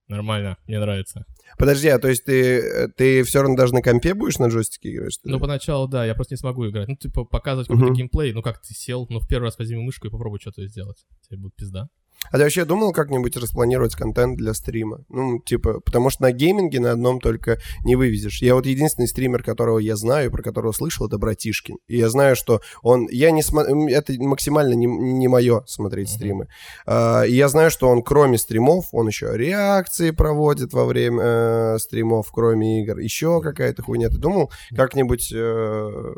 [0.08, 1.24] Нормально, мне нравится.
[1.58, 5.12] Подожди, а то есть ты, ты все равно даже на компе будешь на джойстике играть,
[5.12, 5.32] что ли?
[5.34, 6.88] Ну, поначалу, да, я просто не смогу играть.
[6.88, 7.94] Ну, типа, показывать какой-то Мгм.
[7.94, 11.06] геймплей, ну, как ты сел, ну, в первый раз возьми мышку и попробуй что-то сделать.
[11.28, 11.90] Тебе будет пизда.
[12.30, 15.04] А ты вообще думал как-нибудь распланировать контент для стрима?
[15.08, 18.42] Ну, типа, потому что на гейминге на одном только не вывезешь.
[18.42, 21.76] Я вот единственный стример, которого я знаю, про которого слышал, это Братишкин.
[21.86, 23.08] И я знаю, что он...
[23.10, 23.62] Я не смо...
[23.62, 26.16] Это максимально не, не мое смотреть Мгм.
[26.16, 26.48] стримы.
[26.86, 31.78] А, и я знаю, что он кроме стримов, он еще реакции проводит во время э,
[31.78, 32.98] стримов, кроме игр.
[32.98, 34.10] Еще какая-то хуйня.
[34.10, 35.32] Ты думал как-нибудь...
[35.34, 36.14] э,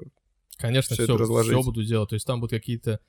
[0.56, 1.64] Конечно, все, это разложить.
[1.64, 2.08] буду делать.
[2.08, 3.00] То есть там будут какие-то...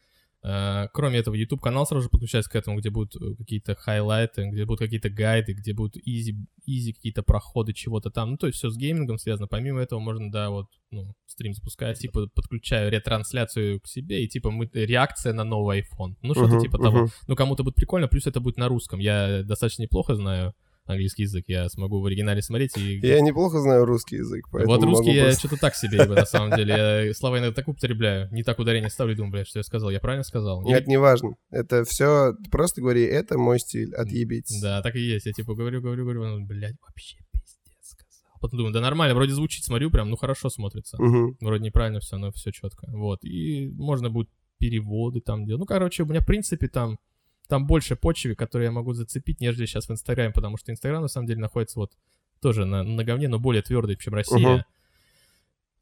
[0.44, 4.66] э, кроме этого, YouTube-канал сразу же подключается к этому, где будут э, какие-то хайлайты, где
[4.66, 8.32] будут какие-то гайды, где будут изи, easy какие-то проходы чего-то там.
[8.32, 9.48] Ну, то есть все с геймингом связано.
[9.48, 14.52] Помимо этого можно, да, вот, ну, стрим запускать, типа, подключаю ретрансляцию к себе, и, типа,
[14.52, 16.16] мы, реакция на новый iPhone.
[16.22, 17.00] Ну, что-то мгм, типа того.
[17.02, 17.12] мгм.
[17.28, 19.00] Ну, кому-то будет прикольно, плюс это будет на русском.
[19.00, 20.54] Я достаточно неплохо знаю
[20.86, 23.00] английский язык, я смогу в оригинале смотреть и...
[23.06, 26.26] Я неплохо знаю русский язык, поэтому Вот русский я просто- что-то так себе, ибо, на
[26.26, 27.06] самом деле.
[27.08, 29.90] Я слова иногда так употребляю, не так ударение ставлю думаю, блядь, что я сказал.
[29.90, 30.64] Я правильно сказал?
[30.64, 31.36] Нет, не важно.
[31.50, 32.34] Это все...
[32.52, 34.62] Просто говори, это мой стиль, отъебитесь.
[34.62, 35.26] Да, так и есть.
[35.26, 38.38] Я типа говорю, говорю, говорю, ну, блядь, вообще пиздец сказал.
[38.42, 40.98] Потом думаю, да нормально, вроде звучит, смотрю, прям, ну хорошо смотрится.
[41.02, 41.38] Мгм.
[41.42, 42.88] Вроде неправильно все, но все четко.
[42.92, 43.24] Вот.
[43.24, 45.60] И можно будет переводы там делать.
[45.60, 46.98] Ну, короче, у меня, в принципе, там,
[47.52, 51.10] там больше почвы, которые я могу зацепить, нежели сейчас в Инстаграме, потому что Инстаграм, на
[51.10, 51.92] самом деле, находится вот
[52.40, 54.66] тоже на, на говне, но более твердый, чем Россия.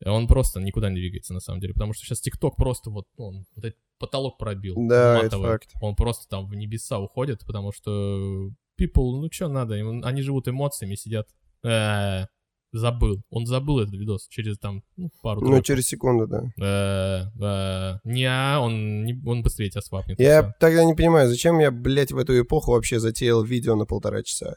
[0.02, 0.12] Мгм.
[0.12, 3.26] Он просто никуда не двигается, на самом деле, потому что сейчас ТикТок просто вот, ну,
[3.26, 4.74] он вот этот потолок пробил.
[4.88, 5.70] Да, это факт.
[5.80, 8.50] Он просто там в небеса уходит, потому что
[8.82, 11.28] people, ну что надо, им- они живут эмоциями, сидят.
[11.64, 12.26] Э,
[12.72, 13.22] забыл.
[13.30, 16.44] Он забыл этот видос через там ну, пару Ну, через секунду, да.
[16.62, 20.20] Э, э, не, а, он, не, он быстрее тебя свапнет.
[20.20, 20.54] Я всё.
[20.60, 24.56] тогда не понимаю, зачем я, блядь, в эту эпоху вообще затеял видео на полтора часа.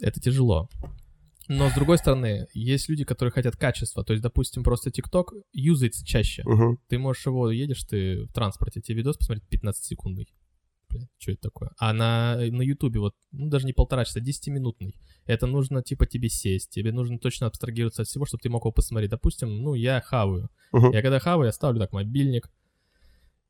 [0.00, 0.68] Это тяжело.
[1.48, 4.04] Но, с другой стороны, есть люди, которые хотят качества.
[4.04, 6.42] То есть, допустим, просто ТикТок юзается чаще.
[6.44, 6.78] Мгм.
[6.88, 10.28] Ты можешь его, едешь ты в транспорте, тебе видос посмотреть 15-секундный.
[10.92, 11.70] Блин, что это такое?
[11.78, 14.94] А на, на Ютубе вот, ну, даже не полтора часа, 10-минутный.
[15.26, 18.72] Это нужно, типа, тебе сесть, тебе нужно точно абстрагироваться от всего, чтобы ты мог его
[18.72, 19.10] посмотреть.
[19.10, 20.50] Допустим, ну, я хаваю.
[20.72, 20.90] Мгм.
[20.92, 22.50] Я когда хаваю, я ставлю так мобильник.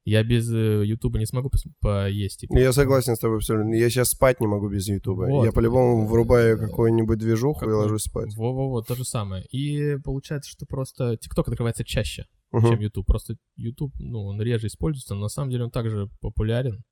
[0.05, 1.49] Я без э, Ютуба не смогу
[1.81, 2.41] поесть.
[2.41, 2.59] типа.
[2.59, 3.73] Я согласен с тобой абсолютно.
[3.75, 5.27] Я сейчас спать не могу без Ютуба.
[5.31, 5.45] Вот.
[5.45, 8.35] Я по-любому врубаю Э, какую-нибудь движуху и какую- ложусь спать.
[8.37, 9.45] Во-во-во, то же самое.
[9.53, 12.67] И получается, что просто ТикТок открывается чаще, Мгм.
[12.71, 13.07] чем YouTube.
[13.07, 16.83] Просто YouTube, ну, он реже используется, но на самом деле он также популярен.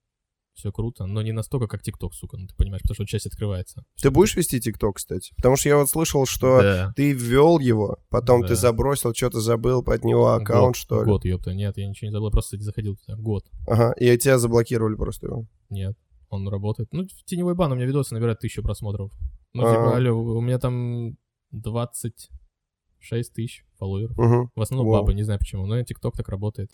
[0.54, 3.82] Все круто, но не настолько, как ТикТок, сука, ну ты понимаешь, потому что чаще открывается.
[4.02, 5.32] Ты будешь вести ТикТок, кстати?
[5.36, 6.92] Потому что я вот слышал, что Да.
[6.96, 8.48] ты ввел его, потом Да.
[8.48, 11.06] ты забросил, что-то забыл под него аккаунт, год, что ли?
[11.06, 13.16] Год, ёпта, нет, я ничего не забыл, просто не заходил туда.
[13.16, 15.46] Год, Ага, и тебя заблокировали просто его.
[15.70, 15.96] нет,
[16.28, 16.88] он работает.
[16.92, 19.12] Ну, в теневой бан у меня видосы набирают тысячу просмотров.
[19.54, 19.70] Ну, А.
[19.70, 21.16] типа, алло, у меня там
[21.52, 24.16] 26 тысяч фолловеров.
[24.18, 24.50] Мгм.
[24.54, 25.02] В основном Вау.
[25.02, 26.70] бабы, не знаю почему, но ТикТок так работает.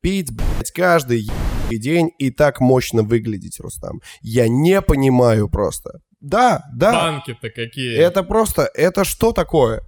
[0.00, 1.28] Пить, блядь, каждый
[1.70, 4.00] день и так мощно выглядеть, Рустам.
[4.20, 6.00] Я не понимаю просто.
[6.20, 7.96] Да, да, Банки-то какие!
[7.96, 9.82] это просто, это что такое?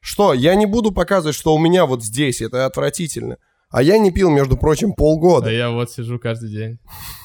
[0.00, 0.34] Что?
[0.34, 3.38] Я не буду показывать, что у меня вот здесь, это отвратительно.
[3.70, 5.50] А я не пил, между прочим, А полгода.
[5.50, 6.78] я вот сижу каждый день,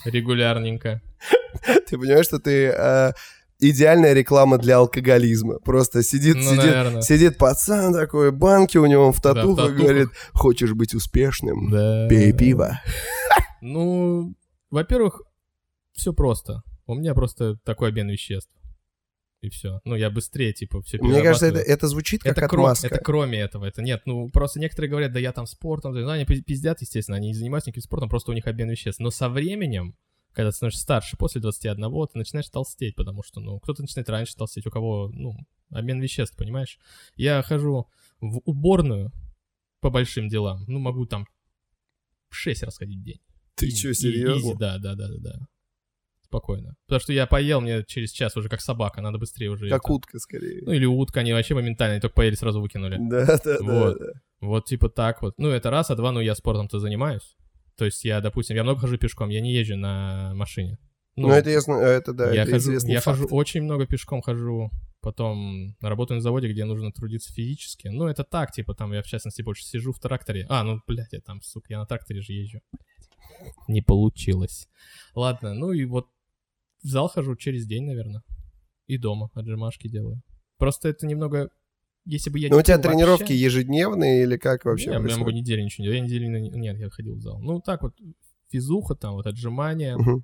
[0.05, 1.01] регулярненько.
[1.87, 3.11] Ты понимаешь, что ты э,
[3.59, 5.59] идеальная реклама для алкоголизма.
[5.59, 7.01] Просто сидит, Ну, сидит, наверное.
[7.01, 9.81] сидит пацан такой, банки у него в Да, в татухах, татухах.
[9.83, 11.69] говорит, хочешь быть успешным?
[11.71, 12.07] Да.
[12.09, 12.79] Пей пиво.
[13.61, 14.35] Ну,
[14.71, 15.21] во-первых,
[15.93, 16.61] все просто.
[16.85, 18.49] У меня просто такой обмен веществ.
[19.41, 19.79] И все.
[19.85, 22.87] Ну, я быстрее, типа, все Мне кажется, это, это звучит как это, кро- отмазка.
[22.87, 26.25] это кроме этого, это нет, ну просто некоторые говорят, да я там спортом, ну они
[26.25, 28.99] пи- пиздят, естественно, они не занимаются никаким спортом, просто у них обмен веществ.
[28.99, 29.95] Но со временем,
[30.33, 31.75] когда ты становишься старше, после 21,
[32.07, 35.35] ты начинаешь толстеть, потому что, ну, кто-то начинает раньше толстеть, у кого, ну,
[35.71, 36.79] обмен веществ, понимаешь?
[37.15, 37.87] Я хожу
[38.21, 39.11] в уборную
[39.81, 41.25] по большим делам, ну, могу там
[42.29, 43.19] 6 раз ходить в день.
[43.55, 44.55] Ты И- что, и- серьезно?
[44.57, 45.47] да, да, да, да, да.
[46.21, 46.75] спокойно.
[46.85, 49.67] Потому что я поел, мне через час уже как собака, надо быстрее уже.
[49.67, 49.91] Как это.
[49.93, 50.61] утка, скорее.
[50.63, 52.97] Ну или утка, они вообще моментально, они только поели, сразу выкинули.
[52.99, 53.97] Да, да, да, Вот.
[53.97, 54.05] да.
[54.39, 55.33] Вот типа так вот.
[55.39, 57.35] Ну это раз, а два, ну я спортом-то занимаюсь.
[57.79, 60.77] То есть я, допустим, я много хожу пешком, я не езжу на машине.
[61.15, 63.19] Ну, это ясно, это да, я это хожу, известный я факт.
[63.19, 64.69] хожу очень много пешком хожу.
[64.99, 67.87] Потом работаю на заводе, где нужно трудиться физически.
[67.87, 70.45] Ну, это так, типа, там я, в частности, больше сижу в тракторе.
[70.49, 72.59] А, ну, блядь, я там, сука, я на тракторе же езжу.
[73.69, 74.67] Не получилось.
[75.15, 76.07] Ладно, ну и вот
[76.83, 78.23] в зал хожу через день, наверное.
[78.87, 80.21] И дома отжимашки делаю.
[80.57, 81.49] Просто это немного...
[82.09, 85.29] Если бы я Ну, у тебя тренировки вообще- ежедневные или как вообще Не, я могу
[85.31, 85.99] неделю ничего не делать.
[85.99, 86.39] Я неделю...
[86.39, 87.39] не- Нет, я ходил в зал.
[87.39, 87.93] Ну, так вот,
[88.51, 90.23] физуха там, вот отжимания, Мгм.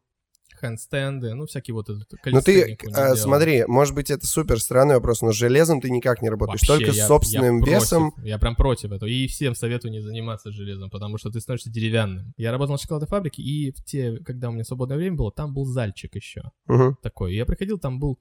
[0.60, 5.22] хэндстенды, ну, всякие вот этот Ну ты, а, смотри, может быть это супер странный вопрос,
[5.22, 7.82] но с железом ты никак не работаешь, Вообще, только я- с собственным я против.
[7.82, 8.14] весом.
[8.24, 9.10] Я прям против этого.
[9.10, 12.34] И всем советую не заниматься железом, потому что ты становишься деревянным.
[12.38, 15.54] Я работал на шоколадной фабрике, и в те, когда у меня свободное время было, там
[15.54, 16.98] был зальчик еще Мгм.
[17.04, 17.36] такой.
[17.36, 18.18] Я приходил, там был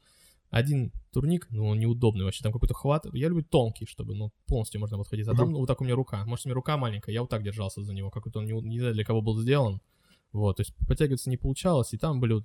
[0.54, 3.06] один турник, ну, он неудобный вообще, там какой-то хват.
[3.12, 5.26] Я люблю тонкий, чтобы, ну, полностью можно подходить.
[5.26, 6.24] А там, ну, вот так у меня рука.
[6.26, 8.52] Может, у меня рука маленькая, я вот так держался за него, как вот он не,
[8.52, 9.80] не знаю, для кого был сделан.
[10.32, 12.44] Вот, то есть подтягиваться не получалось, и там были вот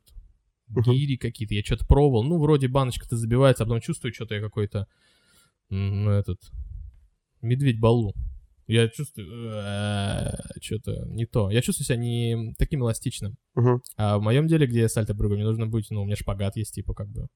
[0.85, 2.23] гири какие-то, я что-то пробовал.
[2.23, 4.87] Ну, вроде баночка-то забивается, а потом чувствую, что-то я какой-то,
[5.69, 6.39] ну, этот,
[7.41, 8.15] медведь балу.
[8.65, 9.27] Я чувствую,
[10.61, 11.51] что-то не то.
[11.51, 13.35] Я чувствую себя не таким эластичным.
[13.55, 13.81] Мгм.
[13.97, 16.55] А в моем деле, где я сальто прыгаю, мне нужно быть, ну, у меня шпагат
[16.55, 17.27] есть, типа, как бы,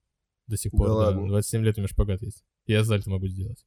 [0.47, 1.27] до сих Да пор, да, ладно?
[1.27, 2.43] 27 лет у меня шпагат есть.
[2.65, 3.65] Я сальто могу сделать.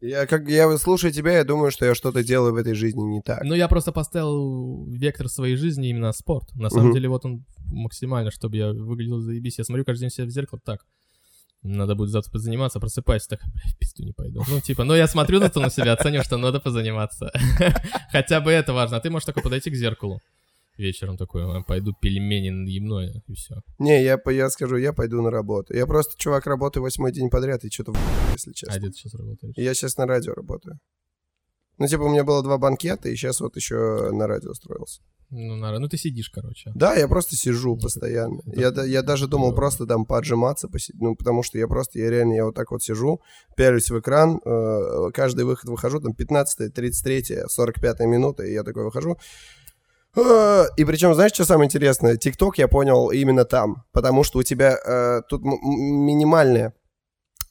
[0.00, 3.20] Я как я слушаю тебя, я думаю, что я что-то делаю в этой жизни не
[3.20, 3.42] так.
[3.42, 6.54] Ну, я просто поставил вектор своей жизни именно на спорт.
[6.54, 6.94] На самом Мгм.
[6.94, 9.58] деле, вот он максимально, чтобы я выглядел заебись.
[9.58, 10.86] Я смотрю каждый день себя в зеркало, так,
[11.62, 14.44] надо будет завтра позаниматься, просыпаюсь, так, бля, в пизду не пойду.
[14.48, 17.32] Ну, типа, но я смотрю на то на себя, оцениваю, что надо позаниматься.
[18.12, 18.98] Хотя бы это важно.
[18.98, 20.20] А ты можешь такой подойти к зеркалу
[20.78, 23.56] вечером такой, «А, пойду пельмени наебное, и все.
[23.78, 25.74] Не, я, я скажу, я пойду на работу.
[25.74, 27.92] Я просто, чувак, работаю восьмой день подряд, и что-то
[28.32, 28.78] если А честно.
[28.78, 29.54] где ты сейчас работаешь?
[29.56, 30.78] Я сейчас на радио работаю.
[31.78, 35.00] Ну, типа, у меня было два банкета, и сейчас вот еще на радио устроился.
[35.30, 36.72] Ну, на- ну, ты сидишь, короче.
[36.74, 38.40] Да, я просто сижу Ну, постоянно.
[38.46, 42.08] это- Я, я даже думал просто там поотжиматься, поси- ну, потому что я просто, я
[42.10, 43.20] реально, я вот так вот сижу,
[43.54, 48.84] пялюсь в экран, э, каждый выход выхожу, там, 15 33 45 минута, и я такой
[48.84, 49.18] выхожу.
[50.76, 52.16] И причем, знаешь, что самое интересное?
[52.16, 56.06] ТикТок я понял именно там, потому что у тебя э, тут м- м-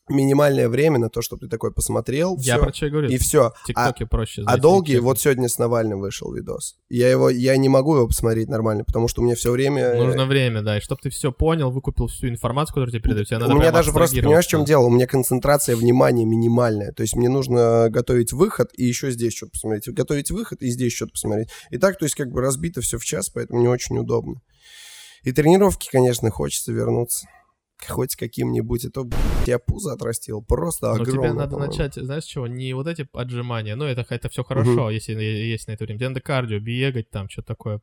[0.10, 3.10] минимальное, время на то, чтобы ты такой посмотрел, Я всё, про что и говорю.
[3.10, 3.52] и все.
[3.64, 4.44] В ТикТоке проще.
[4.46, 5.04] А долгий, чекнуть.
[5.06, 6.76] вот сегодня с Навальным вышел видос.
[6.90, 9.82] Я его, я не могу его посмотреть нормально, потому что у меня все время...
[9.84, 13.28] э, Нужно время, да, и чтобы ты все понял, выкупил всю информацию, которую тебе передают,
[13.28, 14.86] тебе надо у меня даже просто, понимаешь, в чем дело?
[14.86, 16.92] У меня концентрация внимания минимальная.
[16.92, 19.90] То есть мне нужно готовить выход и еще здесь что-то посмотреть.
[19.94, 21.50] Готовить выход и здесь что-то посмотреть.
[21.72, 24.42] И так, то есть как бы разбито все в час, поэтому не очень удобно.
[25.24, 27.28] И тренировки, конечно, хочется вернуться.
[27.86, 28.86] Хоть каким-нибудь.
[28.86, 29.08] А то,
[29.46, 30.42] я пузо отрастил.
[30.42, 31.72] Просто Но огромное, тебе надо по-моему.
[31.72, 35.74] начать, знаешь чего, не вот эти отжимания, ну это, это все хорошо, если есть на
[35.74, 36.00] это время.
[36.00, 37.82] Тебе надо кардио, бегать там, что такое,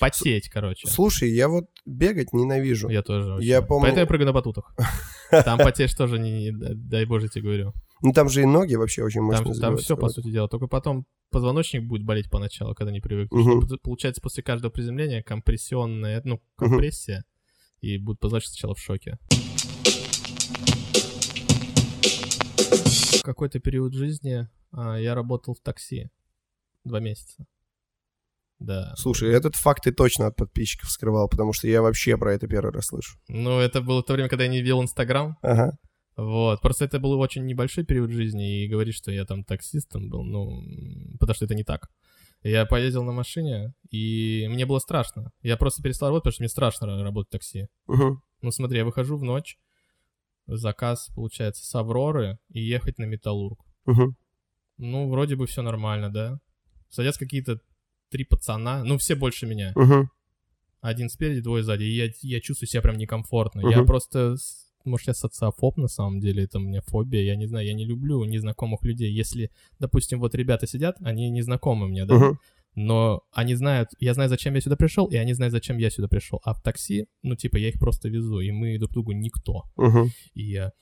[0.00, 0.88] потеть, короче.
[0.88, 2.88] Слушай, я вот бегать ненавижу.
[2.88, 3.38] Я тоже.
[3.44, 4.74] Я помню- Поэтому я прыгаю на батутах.
[5.30, 7.72] Там потеешь тоже, не, дай боже тебе говорю.
[8.04, 9.84] Ну там же и ноги вообще очень Там, мощно там забиваются.
[9.84, 10.48] все, по сути дела.
[10.48, 13.44] Только потом позвоночник будет болеть поначалу, когда не привыкнешь.
[13.44, 13.60] Мгм.
[13.60, 17.24] Но п- Получается, после каждого приземления компрессионная, ну, компрессия,
[17.82, 19.18] и будет позвоночник сначала в шоке.
[23.18, 26.08] В какой-то период жизни а, я работал в такси.
[26.84, 27.46] Два месяца.
[28.58, 28.94] Да.
[28.96, 32.72] Слушай, этот факт ты точно от подписчиков скрывал, потому что я вообще про это первый
[32.72, 33.18] раз слышу.
[33.28, 35.36] Ну, это было то время, когда я не вел Инстаграм.
[35.42, 35.76] Ага.
[36.16, 36.60] Вот.
[36.60, 40.62] Просто это был очень небольшой период жизни, и говорить, что я там таксистом был, ну,
[41.18, 41.90] потому что это не так.
[42.42, 45.30] Я поездил на машине, и мне было страшно.
[45.42, 47.68] Я просто перестал работать, потому что мне страшно ра- работать в такси.
[47.86, 48.22] Мгм.
[48.40, 49.58] Ну, смотри, я выхожу в ночь,
[50.46, 53.60] заказ, получается, с Авроры, и ехать на Металлург.
[53.86, 54.16] Мгм.
[54.78, 56.38] Ну, вроде бы все нормально, да?
[56.90, 57.60] Садятся какие-то
[58.10, 59.72] три пацана, ну, все больше меня.
[59.76, 60.10] Мгм.
[60.80, 61.84] Один спереди, двое сзади.
[61.84, 63.60] И я, я чувствую себя прям некомфортно.
[63.60, 63.86] Я Мгм.
[63.86, 64.34] просто,
[64.84, 67.22] может, я социофоб на самом деле, это у меня фобия.
[67.22, 69.12] Я не знаю, я не люблю незнакомых людей.
[69.12, 72.14] Если, допустим, вот ребята сидят, они незнакомы мне, да?
[72.14, 72.38] Мгм.
[72.74, 76.08] Но они знают, я знаю, зачем я сюда пришел, и они знают, зачем я сюда
[76.08, 76.40] пришел.
[76.44, 79.64] А в такси, ну, типа, я их просто везу, и мы друг другу никто.
[79.76, 80.10] Мгм.
[80.34, 80.72] И я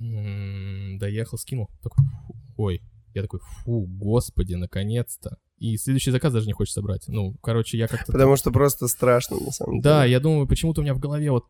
[0.00, 1.68] м, доехал, скинул.
[1.82, 2.82] Такой, фу, ой.
[3.14, 5.38] Я такой, фу, господи, наконец-то.
[5.56, 7.04] И следующий заказ даже не хочется брать.
[7.08, 8.12] Ну, короче, я как-то...
[8.12, 10.12] Потому что просто страшно, на самом Да, деле.
[10.12, 11.46] я думаю, почему-то у меня в голове вот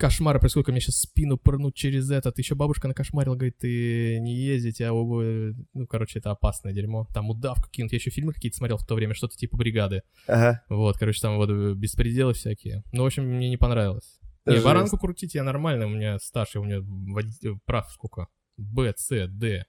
[0.00, 2.38] кошмары происходят, ко мне сейчас спину пырнуть через этот.
[2.38, 5.54] Еще бабушка накошмарила, говорит, ты не ездите, а вы...
[5.74, 7.06] Ну, короче, это опасное дерьмо.
[7.14, 7.92] Там удавку кинут.
[7.92, 10.02] Я еще фильмы какие-то смотрел в то время, что-то типа бригады.
[10.26, 10.62] Ага.
[10.68, 12.82] Вот, короче, там вот беспределы всякие.
[12.92, 14.18] Ну, в общем, мне не понравилось.
[14.46, 14.64] Не, Жесть.
[14.64, 18.26] баранку крутить я нормально, у меня стаж, и у меня води- прав сколько?
[18.56, 19.64] Б, С, Д.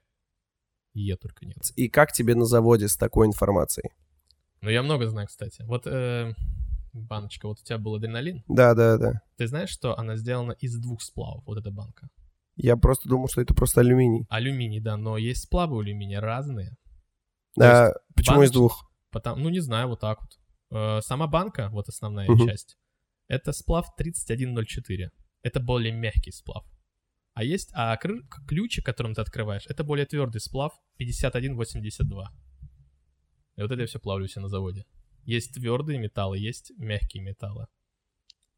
[0.94, 1.58] Е только нет.
[1.76, 3.90] И как тебе на заводе с такой информацией?
[4.62, 5.62] Но я много знаю, кстати.
[5.66, 6.32] Вот э,
[6.92, 8.44] баночка, вот у тебя был адреналин.
[8.48, 9.20] Да, да, да.
[9.36, 12.08] Ты знаешь, что она сделана из двух сплавов, вот эта банка?
[12.56, 14.26] Я просто думал, что это просто алюминий.
[14.28, 16.76] Алюминий, да, но есть сплавы алюминия разные.
[17.58, 18.90] А, почему из баночка- двух?
[19.10, 20.30] Потом, ну, не знаю, вот так вот.
[20.70, 22.46] Э, сама банка, вот основная Мгм.
[22.46, 22.78] часть,
[23.28, 25.10] это сплав 3104.
[25.42, 26.64] Это более мягкий сплав.
[27.34, 32.30] А есть, а кры- к- ключик, которым ты открываешь, это более твердый сплав 5182.
[33.56, 34.84] И вот это я все плавлю все на заводе.
[35.24, 37.66] Есть твердые металлы, есть мягкие металлы.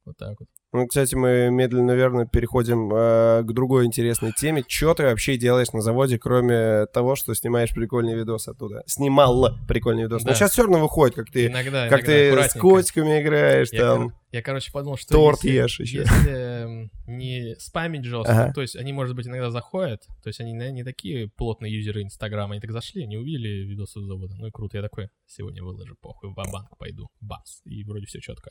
[0.05, 0.49] Вот так вот.
[0.75, 4.65] Ну, кстати, мы медленно, наверное, переходим э, к другой интересной теме.
[4.67, 8.83] Что ты вообще делаешь на заводе, кроме того, что снимаешь прикольный видос оттуда?
[8.87, 10.25] Снимал прикольный видос.
[10.25, 10.35] Но Да.
[10.35, 14.03] сейчас все равно выходит, как ты, иногда, как иногда ты с котиками играешь, Я, там.
[14.11, 16.01] кор- я, короче, подумал, что торт если, ешь ещё.
[16.01, 16.33] если
[16.65, 18.53] эм, не спамить жестко, Ага.
[18.53, 22.55] то есть они, может быть, иногда заходят, то есть они не такие плотные юзеры Инстаграма,
[22.55, 24.35] они так зашли, не увидели видосы с завода.
[24.37, 28.19] Ну и круто, я такой, сегодня выложу, похуй, в банк пойду, бац, и вроде все
[28.21, 28.51] четко.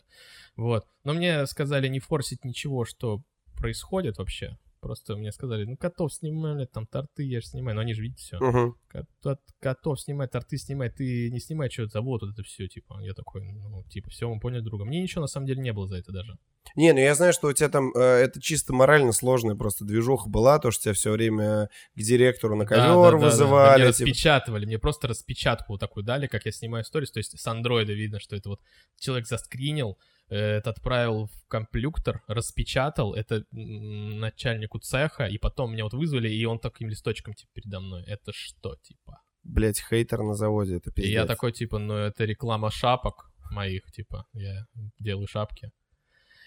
[0.56, 0.86] Вот.
[1.04, 3.22] Но мне сказали не форсить ничего, что
[3.58, 4.58] происходит вообще.
[4.82, 7.74] Просто мне сказали, ну котов снимали, там торты ешь, снимай.
[7.74, 8.38] Но они же видят все.
[8.40, 8.76] Мгм.
[9.22, 13.00] Кот- котов снимай, торты снимай, ты не снимай что завод, вот это все, типа.
[13.02, 14.86] Я такой, ну, типа, все, мы поняли друга.
[14.86, 16.38] Мне ничего на самом деле не было за это даже.
[16.76, 20.30] Не, ну я знаю, что у тебя там э, это чисто морально сложная просто движуха
[20.30, 23.18] была, то, что тебя все время к директору на Да, ковер да, да, да.
[23.18, 23.84] Да вызывали.
[23.84, 24.08] Мне типа.
[24.08, 27.94] распечатывали, мне просто распечатку вот такую дали, как я снимаю сторис, то есть с андроида
[27.94, 28.60] видно, что это вот
[28.98, 35.94] человек заскринил, э, это отправил в комплюктор, распечатал, это начальнику цеха, и потом меня вот
[35.94, 38.04] вызвали, и он таким листочком, типа, передо мной.
[38.08, 39.22] Это что, типа?
[39.44, 41.14] Блять, хейтер на заводе, это И пиздец.
[41.14, 44.66] я такой, типа, ну это реклама шапок моих, типа, я
[45.00, 45.72] делаю шапки.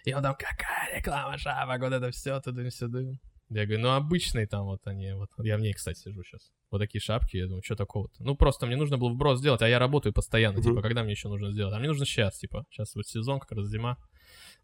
[0.05, 3.01] И он там, какая реклама шапок, вот это все, туда сюда.
[3.49, 6.51] Я говорю, ну обычные там вот они, вот я в ней, кстати, сижу сейчас.
[6.71, 8.25] Вот такие шапки, я думаю, что такого-то.
[8.25, 10.63] Ну просто мне нужно было вброс сделать, а я работаю постоянно, Мгм.
[10.69, 11.73] типа, когда мне еще нужно сделать?
[11.75, 13.99] А мне нужно сейчас, типа, сейчас вот сезон, как раз зима.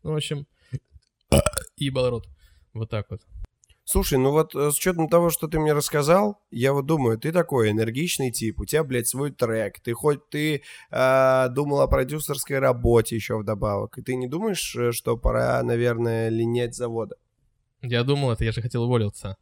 [0.03, 0.47] Ну, в общем,
[1.77, 2.27] ебал рот.
[2.73, 3.21] Вот так вот.
[3.93, 7.31] Слушай, ну вот э, с учетом того, что ты мне рассказал, я вот думаю, ты
[7.31, 12.59] такой энергичный тип, у тебя, блядь, свой трек, ты хоть ты э, думал о продюсерской
[12.59, 17.17] работе еще вдобавок, и ты не думаешь, э, что пора, наверное, линять завода?
[17.83, 19.37] Я думал это, я же хотел уволиться.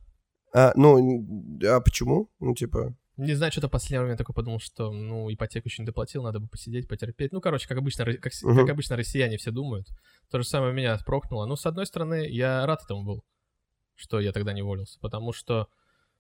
[0.52, 0.98] А, ну,
[1.64, 2.28] а почему?
[2.40, 6.24] Ну, типа, Не знаю, что-то последнее время такой подумал, что, ну, ипотеку еще не доплатил,
[6.24, 7.30] надо бы посидеть, потерпеть.
[7.30, 8.56] Ну, короче, как обычно, как, Мгм.
[8.56, 9.86] как обычно россияне все думают.
[10.28, 11.46] То же самое меня прокнуло.
[11.46, 13.22] Ну, с одной стороны, я рад этому был,
[14.00, 15.68] что я тогда не уволился, потому что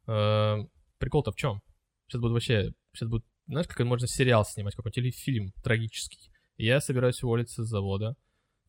[0.06, 0.56] э,
[0.98, 1.62] прикол-то в чем?
[2.06, 6.30] Сейчас будет вообще, сейчас будет, знаешь, как можно сериал снимать, какой-нибудь или фильм трагический.
[6.56, 8.16] Я собираюсь уволиться с завода.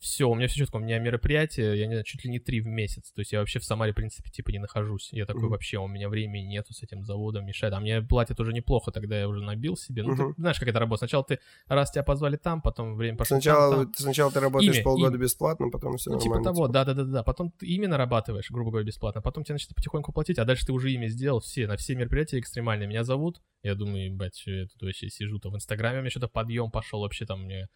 [0.01, 2.59] Все, у меня все четко, у меня мероприятие, я не знаю, чуть ли не три
[2.59, 3.11] в месяц.
[3.11, 5.09] То есть я вообще в Самаре, в принципе, типа не нахожусь.
[5.13, 5.51] Я такой Мгм.
[5.51, 7.71] вообще, у меня времени нету с этим заводом, мешает.
[7.75, 10.01] А мне платят уже неплохо, тогда я уже набил себе.
[10.01, 10.33] Ну, Мгм.
[10.33, 11.01] ты знаешь, как это работает.
[11.11, 11.37] Сначала ты,
[11.67, 13.93] раз тебя позвали там, потом время пошло там, сначала, там.
[13.93, 15.23] сначала ты работаешь Имя, полгода имя.
[15.23, 17.21] бесплатно, потом все Ну, типа того, да-да-да-да.
[17.21, 19.21] Потом ты имя нарабатываешь, грубо говоря, бесплатно.
[19.21, 21.41] Потом тебе начнут потихоньку платить, а дальше ты уже имя сделал.
[21.41, 22.87] Все, на все мероприятия экстремальные.
[22.87, 23.39] Меня зовут.
[23.61, 25.51] Я думаю, ебать, я тут вообще сижу-то.
[25.51, 27.69] В Инстаграме у меня что-то подъем пошел вообще там мне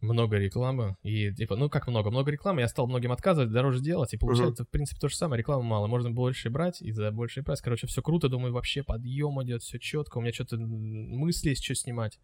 [0.00, 0.96] много рекламы.
[1.02, 2.10] И типа, ну как много?
[2.10, 2.60] Много рекламы.
[2.60, 4.14] Я стал многим отказывать, дороже делать.
[4.14, 5.38] И получается, в принципе, то же самое.
[5.38, 5.86] Рекламы мало.
[5.86, 7.60] Можно больше брать и за больший прайс.
[7.60, 8.28] Короче, все круто.
[8.28, 10.18] Думаю, вообще подъем идет, все четко.
[10.18, 12.20] У меня что-то мысли есть, что снимать.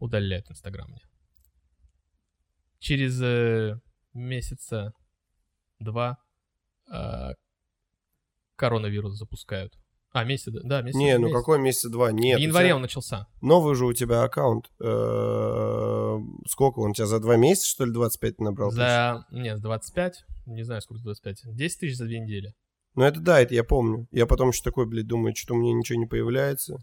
[0.00, 1.02] Удаляют Инстаграм мне.
[2.78, 3.80] Через э,
[4.12, 4.92] месяца
[5.78, 6.18] два
[6.92, 7.34] э,
[8.56, 9.78] коронавирус запускают.
[10.12, 10.96] А, месяц, да, месяц.
[10.98, 11.36] Не, ну месяц.
[11.38, 12.12] какой месяц два?
[12.12, 12.38] Нет.
[12.38, 13.26] В январе тебя- он начался.
[13.40, 14.70] Новый же у тебя аккаунт.
[14.78, 18.70] Э, Сколько он у тебя за два месяца, что ли, 25 набрал?
[18.70, 19.26] За...
[19.30, 20.24] Нет, 25.
[20.46, 21.42] Не знаю, сколько 25.
[21.54, 22.52] 10 тысяч за две недели.
[22.94, 24.06] Ну это да, это я помню.
[24.10, 26.76] Я потом еще такой, блядь, думаю, что у меня ничего не появляется.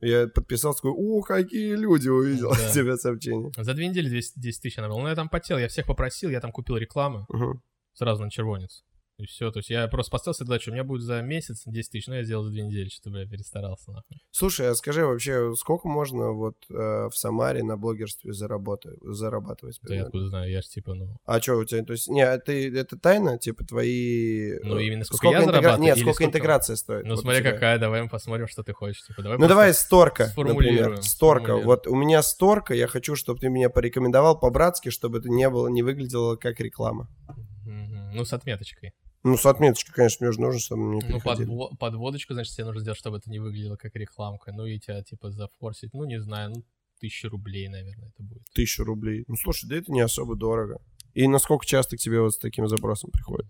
[0.00, 2.70] Я подписался, такой, о, какие люди, увидел Да.
[2.74, 3.52] тебя сообщение.
[3.56, 5.00] За две недели 200 10 тысяч я набрал.
[5.00, 7.62] Ну, я там потел, я всех попросил, я там купил рекламу Мгм.
[7.92, 8.82] сразу на червонец.
[9.16, 11.92] И все, то есть я просто поставил себе задачу, у меня будет за месяц 10
[11.92, 14.18] тысяч, но я сделал за две недели, что-то, бля, перестарался, нахуй.
[14.32, 19.78] Слушай, а скажи вообще, сколько можно вот э, в Самаре на блогерстве заработать, зарабатывать?
[19.82, 20.06] Да я примерно?
[20.08, 21.16] откуда знаю, я же типа, ну...
[21.24, 24.58] А что у тебя, то есть, не, а ты, это тайна, типа твои...
[24.64, 27.04] Ну, э, именно сколько я интегра- зарабатываю Нет, сколько сколько- интеграция стоит?
[27.06, 27.52] Ну, вот тебя?
[27.52, 29.06] какая, давай мы посмотрим, что ты хочешь.
[29.06, 31.00] Типа, давай Ну давай сторка, например.
[31.02, 31.56] Сторка.
[31.56, 35.68] Вот у меня сторка, я хочу, чтобы ты меня порекомендовал по-братски, чтобы это не было,
[35.68, 37.08] не выглядело как реклама.
[37.64, 38.92] Ну, с отметочкой.
[39.24, 41.46] Ну, с отметочкой, конечно, мне же нужно, чтобы мне Ну, под, переходили.
[41.48, 44.52] во- подводочку, значит, тебе нужно сделать, чтобы это не выглядело как рекламка.
[44.52, 45.94] Ну, и тебя, типа, зафорсить.
[45.94, 46.62] Ну, не знаю, ну,
[47.00, 48.42] тысячу рублей, наверное, это будет.
[48.54, 49.24] Тысячу рублей.
[49.26, 50.78] Ну, слушай, да это не особо дорого.
[51.14, 53.46] И насколько часто к тебе вот с таким запросом приходит?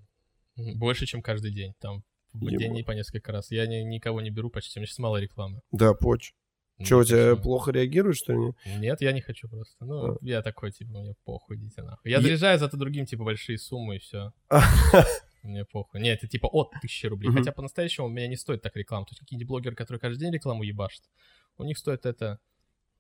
[0.57, 1.73] Больше, чем каждый день.
[1.81, 2.59] Там в Ебать.
[2.59, 3.51] день и по несколько раз.
[3.51, 4.79] Я ни- никого не беру почти.
[4.79, 5.61] У меня сейчас мало рекламы.
[5.73, 6.35] Да, поч.
[6.79, 7.43] Не Че, у тебя хочу.
[7.43, 8.53] плохо реагирует, что ли?
[8.79, 9.85] Нет, я не хочу просто.
[9.85, 10.19] Ну, А.
[10.23, 12.11] я такой, типа, мне похуй, идите нахуй.
[12.11, 14.33] Я Я- заряжаю зато другим, типа, большие суммы и все.
[15.45, 16.01] Мне похуй.
[16.01, 17.29] Нет, это типа от тысячи рублей.
[17.29, 17.39] Мгм.
[17.39, 19.05] Хотя по-настоящему у меня не стоит так реклама.
[19.05, 21.05] То есть какие-нибудь блогеры, которые каждый день рекламу ебашат,
[21.59, 22.41] у них стоит это,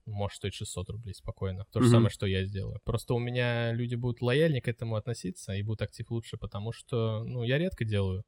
[0.06, 1.66] может стоить 600 рублей спокойно.
[1.72, 2.80] То же самое, что я сделаю.
[2.84, 7.24] Просто у меня люди будут лояльнее к этому относиться и будут актив лучше, потому что,
[7.24, 8.24] ну, я редко делаю.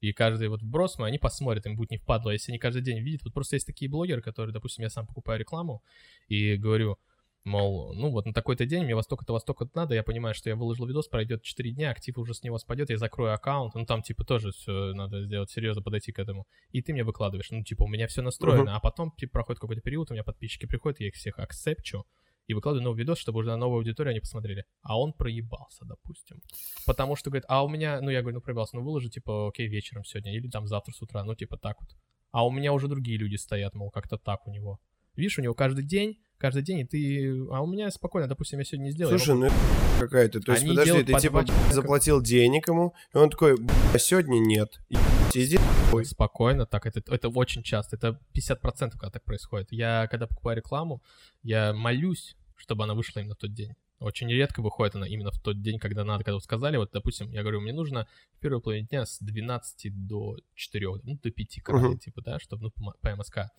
[0.00, 2.32] И каждый вот вброс мой, они посмотрят, им будет не впадло.
[2.32, 5.06] А Если они каждый день видят, вот просто есть такие блогеры, которые, допустим, я сам
[5.06, 5.84] покупаю рекламу
[6.26, 6.98] и говорю,
[7.44, 10.48] мол, ну вот на такой-то день мне во столько-то, во столько-то надо, я понимаю, что
[10.48, 13.84] я выложил видос, пройдет 4 дня, актив уже с него спадет, я закрою аккаунт, ну
[13.84, 16.46] там типа тоже все надо сделать, серьезно подойти к этому.
[16.70, 18.74] И ты мне выкладываешь, ну типа у меня все настроено, Мгм.
[18.74, 22.06] а потом типа проходит какой-то период, у меня подписчики приходят, я их всех акцепчу,
[22.48, 24.64] и выкладываю новый видос, чтобы уже на новую аудиторию они посмотрели.
[24.82, 26.40] А он проебался, допустим.
[26.86, 29.68] Потому что говорит, а у меня, ну я говорю, ну проебался, ну выложи, типа, окей,
[29.68, 31.90] вечером сегодня, или там завтра с утра, ну типа так вот.
[32.32, 34.80] А у меня уже другие люди стоят, мол, как-то так у него.
[35.14, 37.46] Видишь, у него каждый день, каждый день, и ты...
[37.52, 39.12] А у меня спокойно, допустим, я сегодня не сделал.
[39.12, 39.54] я Слушай, ну это
[40.00, 40.40] какая-то.
[40.40, 41.72] То есть, Они подожди, ты типа человека.
[41.72, 43.56] заплатил денег ему, и он такой,
[43.94, 44.80] а сегодня нет.
[44.90, 44.96] И
[45.34, 45.58] иди
[45.92, 49.68] могу спокойно, так, это, это очень часто, это 50% когда так происходит.
[49.70, 51.00] Я, когда покупаю рекламу,
[51.44, 53.74] я молюсь, чтобы она вышла именно в тот день.
[54.00, 57.30] Очень редко выходит она именно в тот день, когда надо, когда вот сказали, вот, допустим,
[57.30, 61.60] я говорю, мне нужно в первую половину дня с 12 до 4, ну, до 5,
[61.62, 61.98] короче, Мгм.
[61.98, 63.50] типа, да, чтобы, ну, по, по МСК.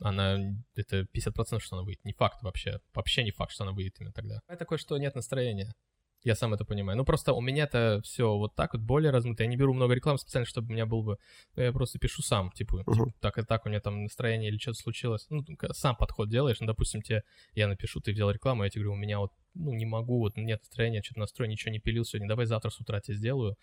[0.00, 0.38] Она,
[0.74, 4.12] это 50% что она выйдет, не факт вообще, вообще не факт, что она выйдет именно
[4.12, 4.40] тогда.
[4.46, 5.74] Бывает такое, что нет настроения.
[6.22, 6.98] Я сам это понимаю.
[6.98, 9.44] Ну, просто у меня-то все вот так вот, более размыто.
[9.44, 11.18] Я не беру много рекламы специально, чтобы у меня был бы...
[11.54, 13.06] Ну, я просто пишу сам, типа, Мгм.
[13.06, 15.26] типа, так и так, у меня там настроение или что-то случилось.
[15.30, 16.58] Ну, сам подход делаешь.
[16.58, 17.22] Ну, допустим, тебе
[17.54, 20.36] я напишу, ты взял рекламу, я тебе говорю, у меня вот, ну, не могу, вот
[20.36, 23.56] нет настроения, что-то настрой, ничего не пилил сегодня, давай завтра с утра тебе сделаю.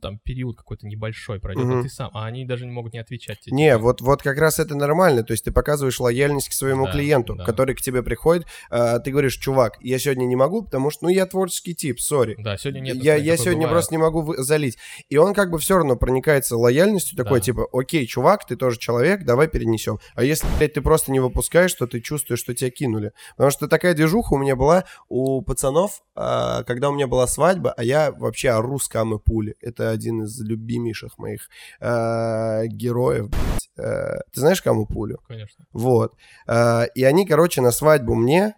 [0.00, 1.80] Там период какой-то небольшой пройдет, Мгм.
[1.80, 3.56] а ты сам, а они даже не могут не отвечать тебе.
[3.56, 5.24] Не, вот, вот как раз это нормально.
[5.24, 7.44] То есть ты показываешь лояльность к своему Да, клиенту, да.
[7.44, 8.46] который к тебе приходит.
[8.70, 12.36] а, ты говоришь, чувак, я сегодня не могу, потому что, ну, я творческий тип, сори.
[12.38, 13.72] Да, сегодня нет я, я сегодня бывает.
[13.72, 14.76] просто не могу вы- залить.
[15.08, 17.44] И он как бы все равно проникается лояльностью, такой, Да.
[17.46, 19.98] типа, окей, чувак, ты тоже человек, давай перенесем.
[20.14, 23.12] А если, блядь, ты просто не выпускаешь, то ты чувствуешь, что тебя кинули.
[23.36, 27.72] Потому что такая движуха у меня была у пацанов, а, когда у меня была свадьба,
[27.76, 29.56] а я вообще ору с камы пули.
[29.60, 31.48] Это один из любимейших моих
[31.80, 33.30] а, героев.
[33.78, 35.20] А, ты знаешь каму пулю?
[35.26, 35.64] Конечно.
[35.72, 36.14] Вот.
[36.46, 38.54] А, И они, короче, на свадьбу мне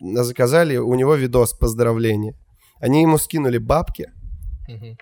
[0.00, 2.34] заказали у него видос поздравления.
[2.80, 4.10] Они ему скинули бабки,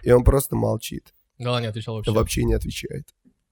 [0.02, 1.12] и он просто молчит.
[1.38, 2.12] Да, не отвечал вообще.
[2.12, 3.08] Вообще не отвечает.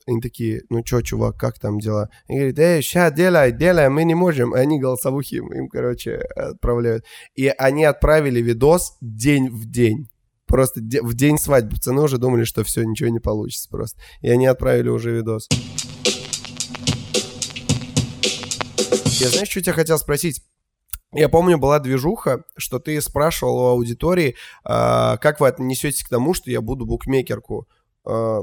[0.06, 2.08] Они такие, ну чё, чувак, как там дела?
[2.28, 4.56] И говорит, эй, ща, делай, делай, мы не можем.
[4.56, 7.04] И они голосовухи им, короче, отправляют.
[7.34, 10.08] И они отправили видос день в день.
[10.50, 11.76] Просто де- в день свадьбы.
[11.76, 14.00] Пацаны уже думали, что все, ничего не получится просто.
[14.20, 15.48] И они отправили уже видос.
[19.20, 20.42] Я знаешь, что тебя хотел спросить?
[21.12, 26.34] Я помню, была движуха, что ты спрашивал у аудитории, а, как вы отнесетесь к тому,
[26.34, 27.68] что я буду букмекерку
[28.04, 28.40] а,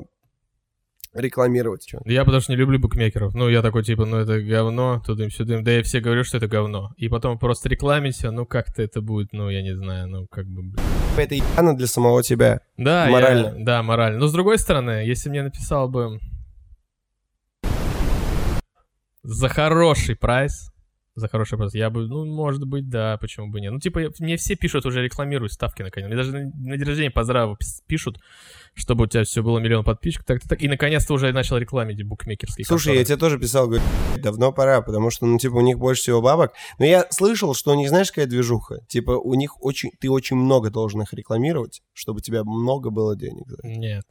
[1.18, 1.86] рекламировать.
[1.86, 2.00] Чё?
[2.06, 3.34] Я потому что не люблю букмекеров.
[3.36, 5.64] Ну, я такой, типа, ну, это говно, тудым-сюдым.
[5.64, 6.92] Да я все говорю, что это говно.
[6.98, 10.62] И потом просто рекламите, ну, как-то это будет, ну, я не знаю, ну, как бы...
[10.64, 10.76] блин.
[11.18, 12.62] Это ебано для самого тебя.
[12.78, 13.56] Да, я- Морально.
[13.58, 14.20] да, морально.
[14.20, 16.20] Но с другой стороны, если мне написал бы
[19.24, 20.72] за хороший прайс,
[21.18, 23.72] за хороший прайс, я бы, ну, может быть, да, почему бы нет.
[23.74, 26.10] Ну, типа, мне все пишут, уже рекламируют ставки на канал.
[26.10, 27.58] Мне даже на, на день рождения поздравы
[27.88, 28.20] пишут,
[28.76, 30.62] чтобы у тебя все было миллион подписчиков, так, так.
[30.62, 33.06] И наконец-то уже начал рекламить букмекерские Слушай, я конторы.
[33.06, 33.84] тебе тоже писал, говорю,
[34.18, 36.54] давно пора, потому что, ну, типа, у них больше всего бабок.
[36.78, 38.86] Но я слышал, что у них, знаешь, какая движуха?
[38.88, 43.18] Типа, у них очень, ты очень много должен их рекламировать, чтобы у тебя много было
[43.18, 43.48] денег.
[43.64, 44.04] Нет.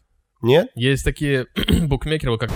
[0.43, 0.69] Нет?
[0.75, 1.47] Есть такие
[1.87, 2.51] букмекеры, как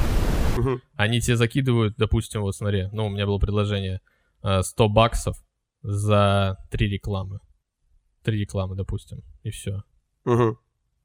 [0.96, 4.00] они тебе закидывают, допустим, вот смотри, ну, у меня было предложение
[4.42, 5.42] 100 баксов
[5.82, 7.40] за три рекламы.
[8.22, 9.82] Три рекламы, допустим, и все.
[10.24, 10.58] Мгм.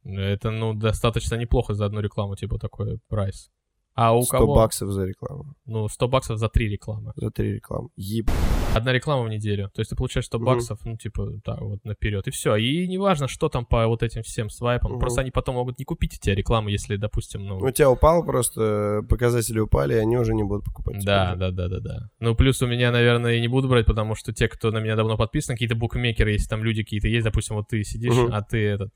[0.04, 3.52] Это, ну, достаточно неплохо за одну рекламу, типа, такой прайс.
[3.96, 4.56] А у 100 кого?
[4.56, 5.56] баксов за рекламу.
[5.66, 7.14] Ну, 100 баксов за три рекламы.
[7.16, 7.90] За три рекламы.
[7.96, 8.30] Еб...
[8.76, 9.70] Одна реклама в неделю.
[9.74, 10.46] То есть ты получаешь 100 Мгм.
[10.46, 12.28] баксов, ну, типа, так вот, наперед.
[12.28, 12.58] И все.
[12.58, 14.92] И неважно, что там по вот этим всем свайпам.
[14.92, 15.00] Мгм.
[15.00, 17.58] Просто они потом могут не купить у тебя рекламу, если, допустим, ну...
[17.58, 21.04] У тебя упало просто, показатели упали, и они уже не будут покупать.
[21.06, 22.10] Да, да, да, да, да.
[22.20, 24.98] Ну, плюс у меня, наверное, и не буду брать, потому что те, кто на меня
[24.98, 28.34] давно подписан, какие-то букмекеры, если там люди какие-то есть, допустим, вот ты сидишь, Мгм.
[28.34, 28.92] а ты этот,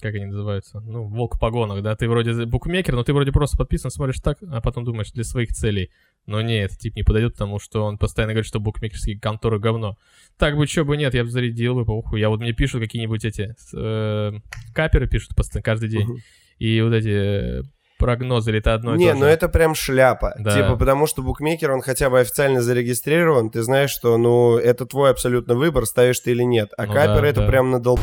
[0.00, 3.56] как они называются, ну, волк в погонах, да, ты вроде букмекер, но ты вроде просто
[3.56, 5.90] подписан, смотришь так, а потом думаешь для своих целей.
[6.26, 9.96] Но нет, этот тип не подойдет, потому что он постоянно говорит, что букмекерские конторы говно.
[10.38, 12.20] Так бы, что бы нет, я бы зарядил бы, похуй.
[12.20, 14.32] Я вот мне пишут какие-нибудь эти, э,
[14.74, 16.22] каперы пишут постоянно, каждый день.
[16.58, 17.62] И вот эти
[17.98, 20.34] прогнозы, или это одно и Не, то ну это прям шляпа.
[20.38, 20.54] Да.
[20.54, 25.10] Типа, потому что букмекер, он хотя бы официально зарегистрирован, ты знаешь, что, ну, это твой
[25.10, 26.70] абсолютно выбор, ставишь ты или нет.
[26.76, 27.48] А Ну капер да, это да.
[27.48, 27.98] прям надол...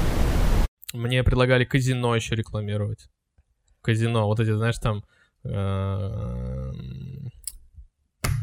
[0.93, 3.09] Мне предлагали казино еще рекламировать.
[3.81, 5.03] Казино, вот эти, знаешь, там...
[5.43, 7.31] эм,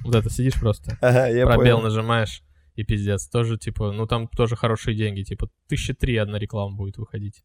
[0.05, 1.89] Вот это, сидишь просто, Ага, я пробел понял.
[1.89, 2.43] нажимаешь,
[2.75, 3.29] и пиздец.
[3.29, 7.45] Тоже, типа, ну там тоже хорошие деньги, типа, тысяча три одна реклама будет выходить.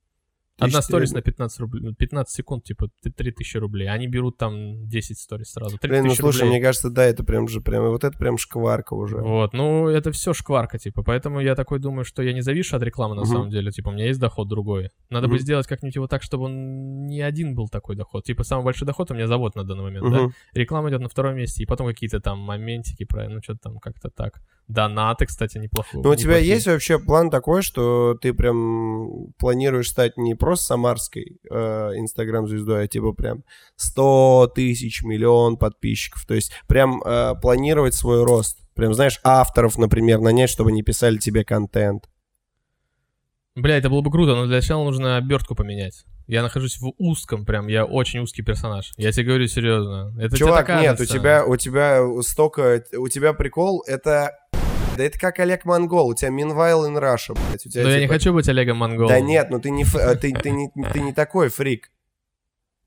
[0.65, 0.81] Одна 1003.
[0.81, 3.87] сторис на 15, рублей, ну, 15 секунд, типа, т- 3000 рублей.
[3.89, 5.77] Они берут там 10 сторис сразу.
[5.77, 6.51] 30 Блин, ну слушай, рублей.
[6.57, 9.17] мне кажется, да, это прям же прям, вот это прям шкварка уже.
[9.17, 12.83] Вот, ну это все шкварка, типа, поэтому я такой думаю, что я не завишу от
[12.83, 13.31] рекламы на Мгм.
[13.31, 14.89] самом деле, типа, у меня есть доход другой.
[15.09, 15.41] Надо бы Мгм.
[15.43, 18.23] сделать как-нибудь его так, чтобы он не один был такой доход.
[18.23, 20.21] Типа, самый большой доход у меня завод на данный момент, да?
[20.23, 20.33] Мгм.
[20.53, 24.09] Реклама идет на втором месте, и потом какие-то там моментики, про, ну что-то там как-то
[24.09, 24.41] так.
[24.67, 25.89] Донаты, кстати, неплохо.
[25.93, 26.53] Ну, у тебя неплохие.
[26.53, 31.55] есть вообще план такой, что ты прям планируешь стать не просто самарской э,
[31.95, 33.43] инстаграм-звездой, а типа прям
[33.75, 36.25] 100 тысяч, миллион подписчиков.
[36.25, 38.59] То есть прям э, планировать свой рост.
[38.73, 42.09] Прям, знаешь, авторов, например, нанять, чтобы не писали тебе контент.
[43.55, 46.05] Бля, это было бы круто, но для начала нужно обертку поменять.
[46.25, 48.93] Я нахожусь в узком, прям, я очень узкий персонаж.
[48.97, 50.13] Я тебе говорю серьезно.
[50.17, 52.83] Это тебе Чувак, так нет, у тебя, у тебя столько...
[52.97, 54.31] У тебя прикол, это...
[54.97, 57.65] Да это как Олег Монгол, у тебя Meanwhile in Russia, блядь.
[57.65, 59.09] У тебя, Но я не типа- хочу быть Олегом Монголом.
[59.09, 61.89] Да нет, ну ты не, э, ты, ты, не, ты не такой фрик.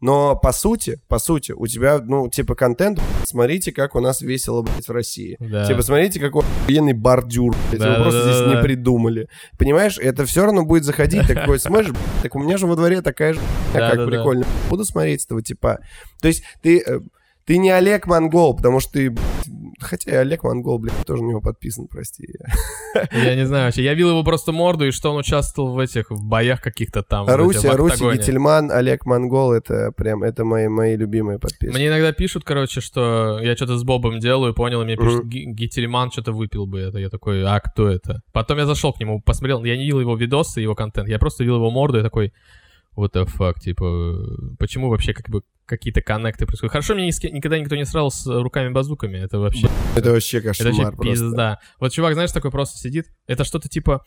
[0.00, 4.60] Но по сути, по сути, у тебя, ну, типа, контент, смотрите, как у нас весело,
[4.60, 5.38] блядь, в России.
[5.40, 5.64] Да.
[5.66, 8.62] Типа, смотрите, какой охуенный бордюр, блядь, Да, его просто да, здесь да, не да.
[8.62, 9.28] придумали.
[9.58, 13.32] Понимаешь, это все равно будет заходить, такой смотришь, так у меня же во дворе такая
[13.32, 13.40] же,
[13.72, 14.10] Да, как да, да.
[14.10, 14.44] прикольно.
[14.68, 15.78] Буду смотреть этого типа.
[16.20, 17.00] То есть ты, э,
[17.46, 19.16] ты не Олег Монгол, потому что ты,
[19.78, 22.26] хотя и Олег Монгол, блядь, тоже на него подписан, прости.
[23.12, 23.82] Я не знаю вообще.
[23.82, 27.26] Я видел его просто морду, и что он участвовал в этих, в боях каких-то там.
[27.28, 28.04] Руси, Руси.
[28.12, 31.74] Гительман, Олег Монгол, это прям, это мои, мои любимые подписки.
[31.74, 35.28] Мне иногда пишут, короче, что я что-то с Бобом делаю, понял, и мне пишут, Мгм.
[35.30, 36.98] «Ги- Гительман что-то выпил бы это.
[36.98, 38.22] Я такой, а кто это?
[38.32, 41.42] Потом я зашел к нему, посмотрел, я не видел его видосы, его контент, я просто
[41.44, 42.32] видел его морду и такой,
[42.96, 44.16] what the fuck, типа,
[44.58, 46.72] почему вообще как бы какие-то коннекты происходят?
[46.72, 50.90] Хорошо, мне никогда никто не срал с руками-базуками, это вообще Это вообще Это кошмар вообще
[50.96, 51.10] просто.
[51.12, 51.58] пизда.
[51.80, 53.06] Вот чувак, знаешь, такой просто сидит.
[53.26, 54.04] Это что-то типа...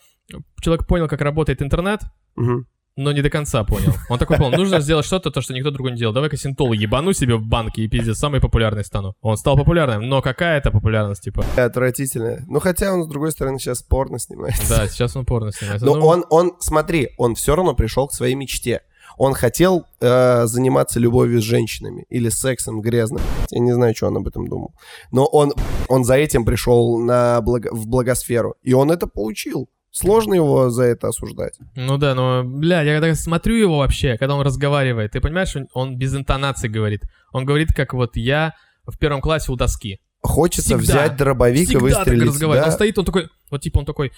[0.62, 2.02] Человек понял, как работает интернет,
[2.36, 2.68] Мгм.
[2.96, 3.94] но не до конца понял.
[4.10, 6.14] Он такой понял, нужно сделать что-то, то, что никто другой не делал.
[6.14, 9.16] Давай-ка синтолу ебану себе в банке и пиздец, самый популярный стану.
[9.22, 11.44] Он стал популярным, но какая это популярность, типа?
[11.58, 12.44] Отвратительно.
[12.48, 14.56] Ну, хотя он, с другой стороны, сейчас порно снимает.
[14.70, 15.86] Да, сейчас он порно снимается.
[15.86, 18.82] Но Ну, он, он, смотри, он все равно пришел к своей мечте.
[19.20, 23.22] Он хотел э, заниматься любовью с женщинами или сексом грязным.
[23.52, 24.74] Я не знаю, что он об этом думал.
[25.12, 25.54] Но он,
[25.90, 28.56] он за этим пришел на благо- в благосферу.
[28.64, 29.70] И он это получил.
[29.92, 31.58] Сложно его за это осуждать.
[31.76, 35.68] Ну да, но, бля, я когда смотрю его вообще, когда он разговаривает, ты понимаешь, он,
[35.74, 37.02] он без интонации говорит.
[37.34, 38.54] Он говорит, как вот я
[38.86, 40.00] в первом классе у доски.
[40.22, 40.94] Хочется Всегда.
[41.06, 42.28] взять дробовик и Всегда так выстрелить.
[42.28, 42.66] разговаривает.
[42.66, 42.72] да?
[42.72, 44.12] Он стоит, он такой, вот типа он такой,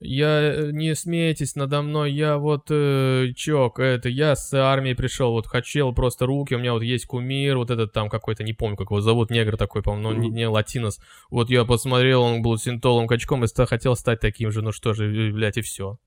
[0.00, 5.32] я э, не смейтесь надо мной, я вот э, чок, это я с армии пришел,
[5.32, 8.76] вот хотел просто руки, у меня вот есть кумир, вот этот там какой-то, не помню,
[8.76, 11.00] как его зовут, негр такой, по-моему, но не, не латинос.
[11.30, 14.92] Вот я посмотрел, он был синтолом качком и ста- хотел стать таким же, ну что
[14.92, 15.98] же, блядь, и все.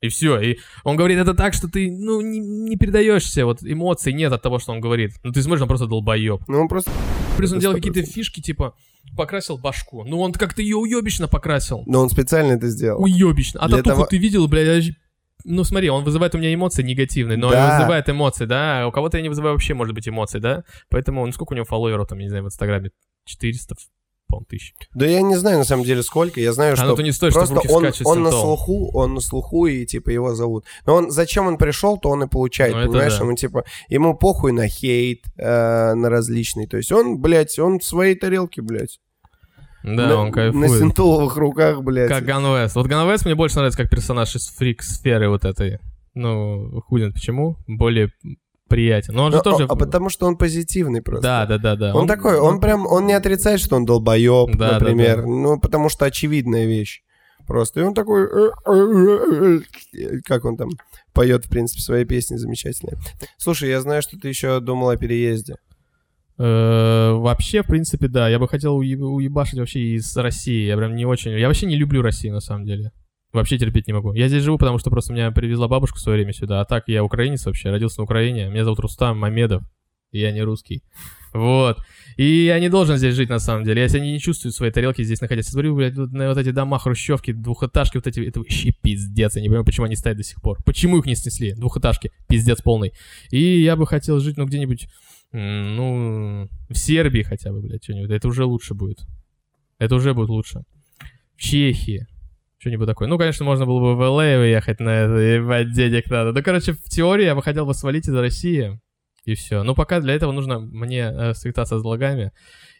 [0.00, 0.40] И все.
[0.40, 4.40] И он говорит это так, что ты, ну, не, не передаешься, вот эмоций нет от
[4.40, 5.12] того, что он говорит.
[5.22, 6.40] Ну, ты смотришь, он просто долбоеб.
[6.48, 6.90] Ну, он просто...
[7.40, 7.78] Плюс он делал 100%.
[7.80, 8.74] какие-то фишки, типа,
[9.16, 10.04] покрасил башку.
[10.04, 11.82] Ну, он как-то ее уебищно покрасил.
[11.86, 13.02] Но он специально это сделал.
[13.02, 13.60] Уебищно.
[13.60, 14.90] А Для татуху того- ты видел, блядь,
[15.44, 17.78] ну смотри, он вызывает у меня эмоции негативные, но Да.
[17.78, 21.32] вызывает эмоции, да, у кого-то я не вызываю вообще, может быть, эмоций, да, поэтому, ну
[21.32, 22.90] сколько у него фолловеров там, я не знаю, в Инстаграме,
[23.24, 23.74] 400,
[24.30, 24.74] по-моему, тысяч.
[24.94, 26.40] Да я не знаю, на самом деле, сколько.
[26.40, 26.86] Я знаю, А что...
[26.86, 30.10] ну то не стоит, что Просто он, он на слуху, он на слуху, и типа
[30.10, 30.64] его зовут.
[30.86, 33.18] Но он зачем он пришел, то он и получает, Ну, понимаешь?
[33.18, 33.24] да.
[33.24, 36.66] Ему типа, ему похуй на хейт, э, на различный.
[36.66, 38.98] То есть он, блядь, он в своей тарелке, блядь.
[39.82, 40.78] Да, на, он На кайфует.
[40.78, 42.08] синтоловых руках, блядь.
[42.10, 42.74] Как Ганвест.
[42.76, 45.78] Вот Ганвест мне больше нравится как персонаж из фрик-сферы вот этой.
[46.14, 47.56] Ну, хуй знает почему.
[47.66, 48.10] Более
[48.70, 49.12] приятен.
[49.14, 49.64] Но он же Ну, тоже...
[49.64, 51.22] а, а потому что он позитивный просто.
[51.22, 51.94] Да, да, да, да.
[51.94, 55.18] Он, такой, он прям, он не отрицает, что он долбоеб, Да, да, например.
[55.18, 55.26] да.
[55.26, 57.02] Ну, потому что очевидная вещь.
[57.46, 57.80] Просто.
[57.80, 58.22] И он такой...
[58.22, 59.60] «Э, э, э,
[59.94, 60.20] э».
[60.24, 60.68] Как он там
[61.12, 62.96] поет, в принципе, свои песни замечательные.
[63.38, 65.56] Слушай, я знаю, что ты еще думал о переезде.
[66.38, 68.28] Вообще, в принципе, да.
[68.28, 70.64] Я бы хотел уеб- уебашить вообще из России.
[70.66, 71.32] Я прям не очень...
[71.32, 72.92] Я вообще не люблю Россию, на самом деле.
[73.32, 74.12] Вообще терпеть не могу.
[74.12, 76.60] Я здесь живу, потому что просто меня привезла бабушка в свое время сюда.
[76.60, 78.48] А так я украинец вообще, родился на Украине.
[78.48, 79.62] Меня зовут Рустам Мамедов.
[80.10, 80.82] И я не русский.
[81.32, 81.78] Вот.
[82.16, 83.82] И я не должен здесь жить, на самом деле.
[83.82, 85.46] Я себя не чувствую в своей тарелке здесь находясь.
[85.46, 89.36] Я смотрю, блядь, на вот эти дома, хрущевки, двухэтажки, вот эти, это вообще пиздец.
[89.36, 90.58] Я не понимаю, почему они стоят до сих пор.
[90.64, 91.52] Почему их не снесли?
[91.52, 92.10] Двухэтажки.
[92.28, 92.92] Пиздец полный.
[93.30, 94.88] И я бы хотел жить, ну, где-нибудь,
[95.30, 98.10] ну, в Сербии хотя бы, блядь, что-нибудь.
[98.10, 98.98] Это уже лучше будет.
[99.78, 100.64] Это уже будет лучше.
[101.36, 102.08] В Чехии.
[102.60, 103.08] Что-нибудь такое.
[103.08, 106.32] Ну, конечно, можно было бы в ЛА уехать на это, ебать, денег надо.
[106.32, 108.78] Ну, короче, в теории я бы хотел бы свалить из России.
[109.24, 109.62] И все.
[109.62, 112.32] Но пока для этого нужно мне э, связаться с логами.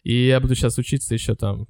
[0.03, 1.65] И я буду сейчас учиться еще там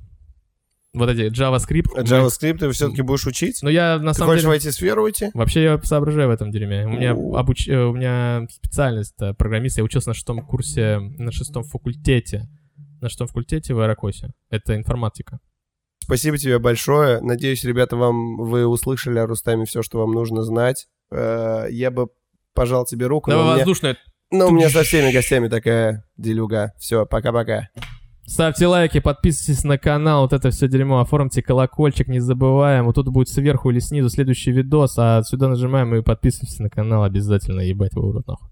[0.93, 1.87] вот эти JavaScript.
[1.95, 3.59] А JavaScript ты все-таки будешь учить?
[3.61, 4.59] Ну, я на ты самом хочешь деле...
[4.59, 5.29] в IT-сферу уйти?
[5.33, 6.85] Вообще я соображаю в этом дерьме.
[6.85, 7.69] У меня, обуч...
[7.69, 9.77] э, у меня специальность программист.
[9.77, 12.49] Я учился на шестом курсе, на шестом факультете.
[12.99, 14.31] На шестом факультете в Аэрокосе.
[14.49, 15.39] Это информатика.
[16.11, 17.21] Спасибо тебе большое.
[17.21, 20.87] Надеюсь, ребята, вам вы услышали о Рустаме все, что вам нужно знать.
[21.09, 22.07] Э, Я бы
[22.53, 23.31] пожал тебе руку.
[23.31, 23.97] Давай у меня- воздушное.
[24.29, 26.73] но у меня со всеми гостями такая делюга.
[26.77, 27.69] Все, пока-пока.
[28.25, 32.85] Ставьте лайки, подписывайтесь на канал, вот это все дерьмо, оформьте колокольчик, не забываем.
[32.87, 37.03] Вот тут будет сверху или снизу следующий видос, а сюда нажимаем и подписывайтесь на канал
[37.03, 38.49] обязательно, ебать вы урод нахуй.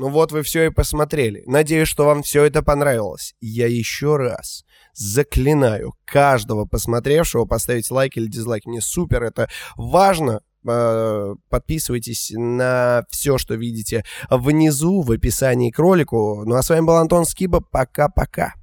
[0.00, 1.42] Ну вот вы все и посмотрели.
[1.46, 3.34] Надеюсь, что вам все это понравилось.
[3.40, 8.66] Я еще раз заклинаю каждого посмотревшего поставить лайк или дизлайк.
[8.66, 10.42] Мне супер это важно.
[10.68, 16.42] Э, Подписывайтесь на все, что видите внизу в описании к ролику.
[16.44, 17.60] Ну а с вами был Антон Скиба.
[17.60, 18.54] Пока-пока.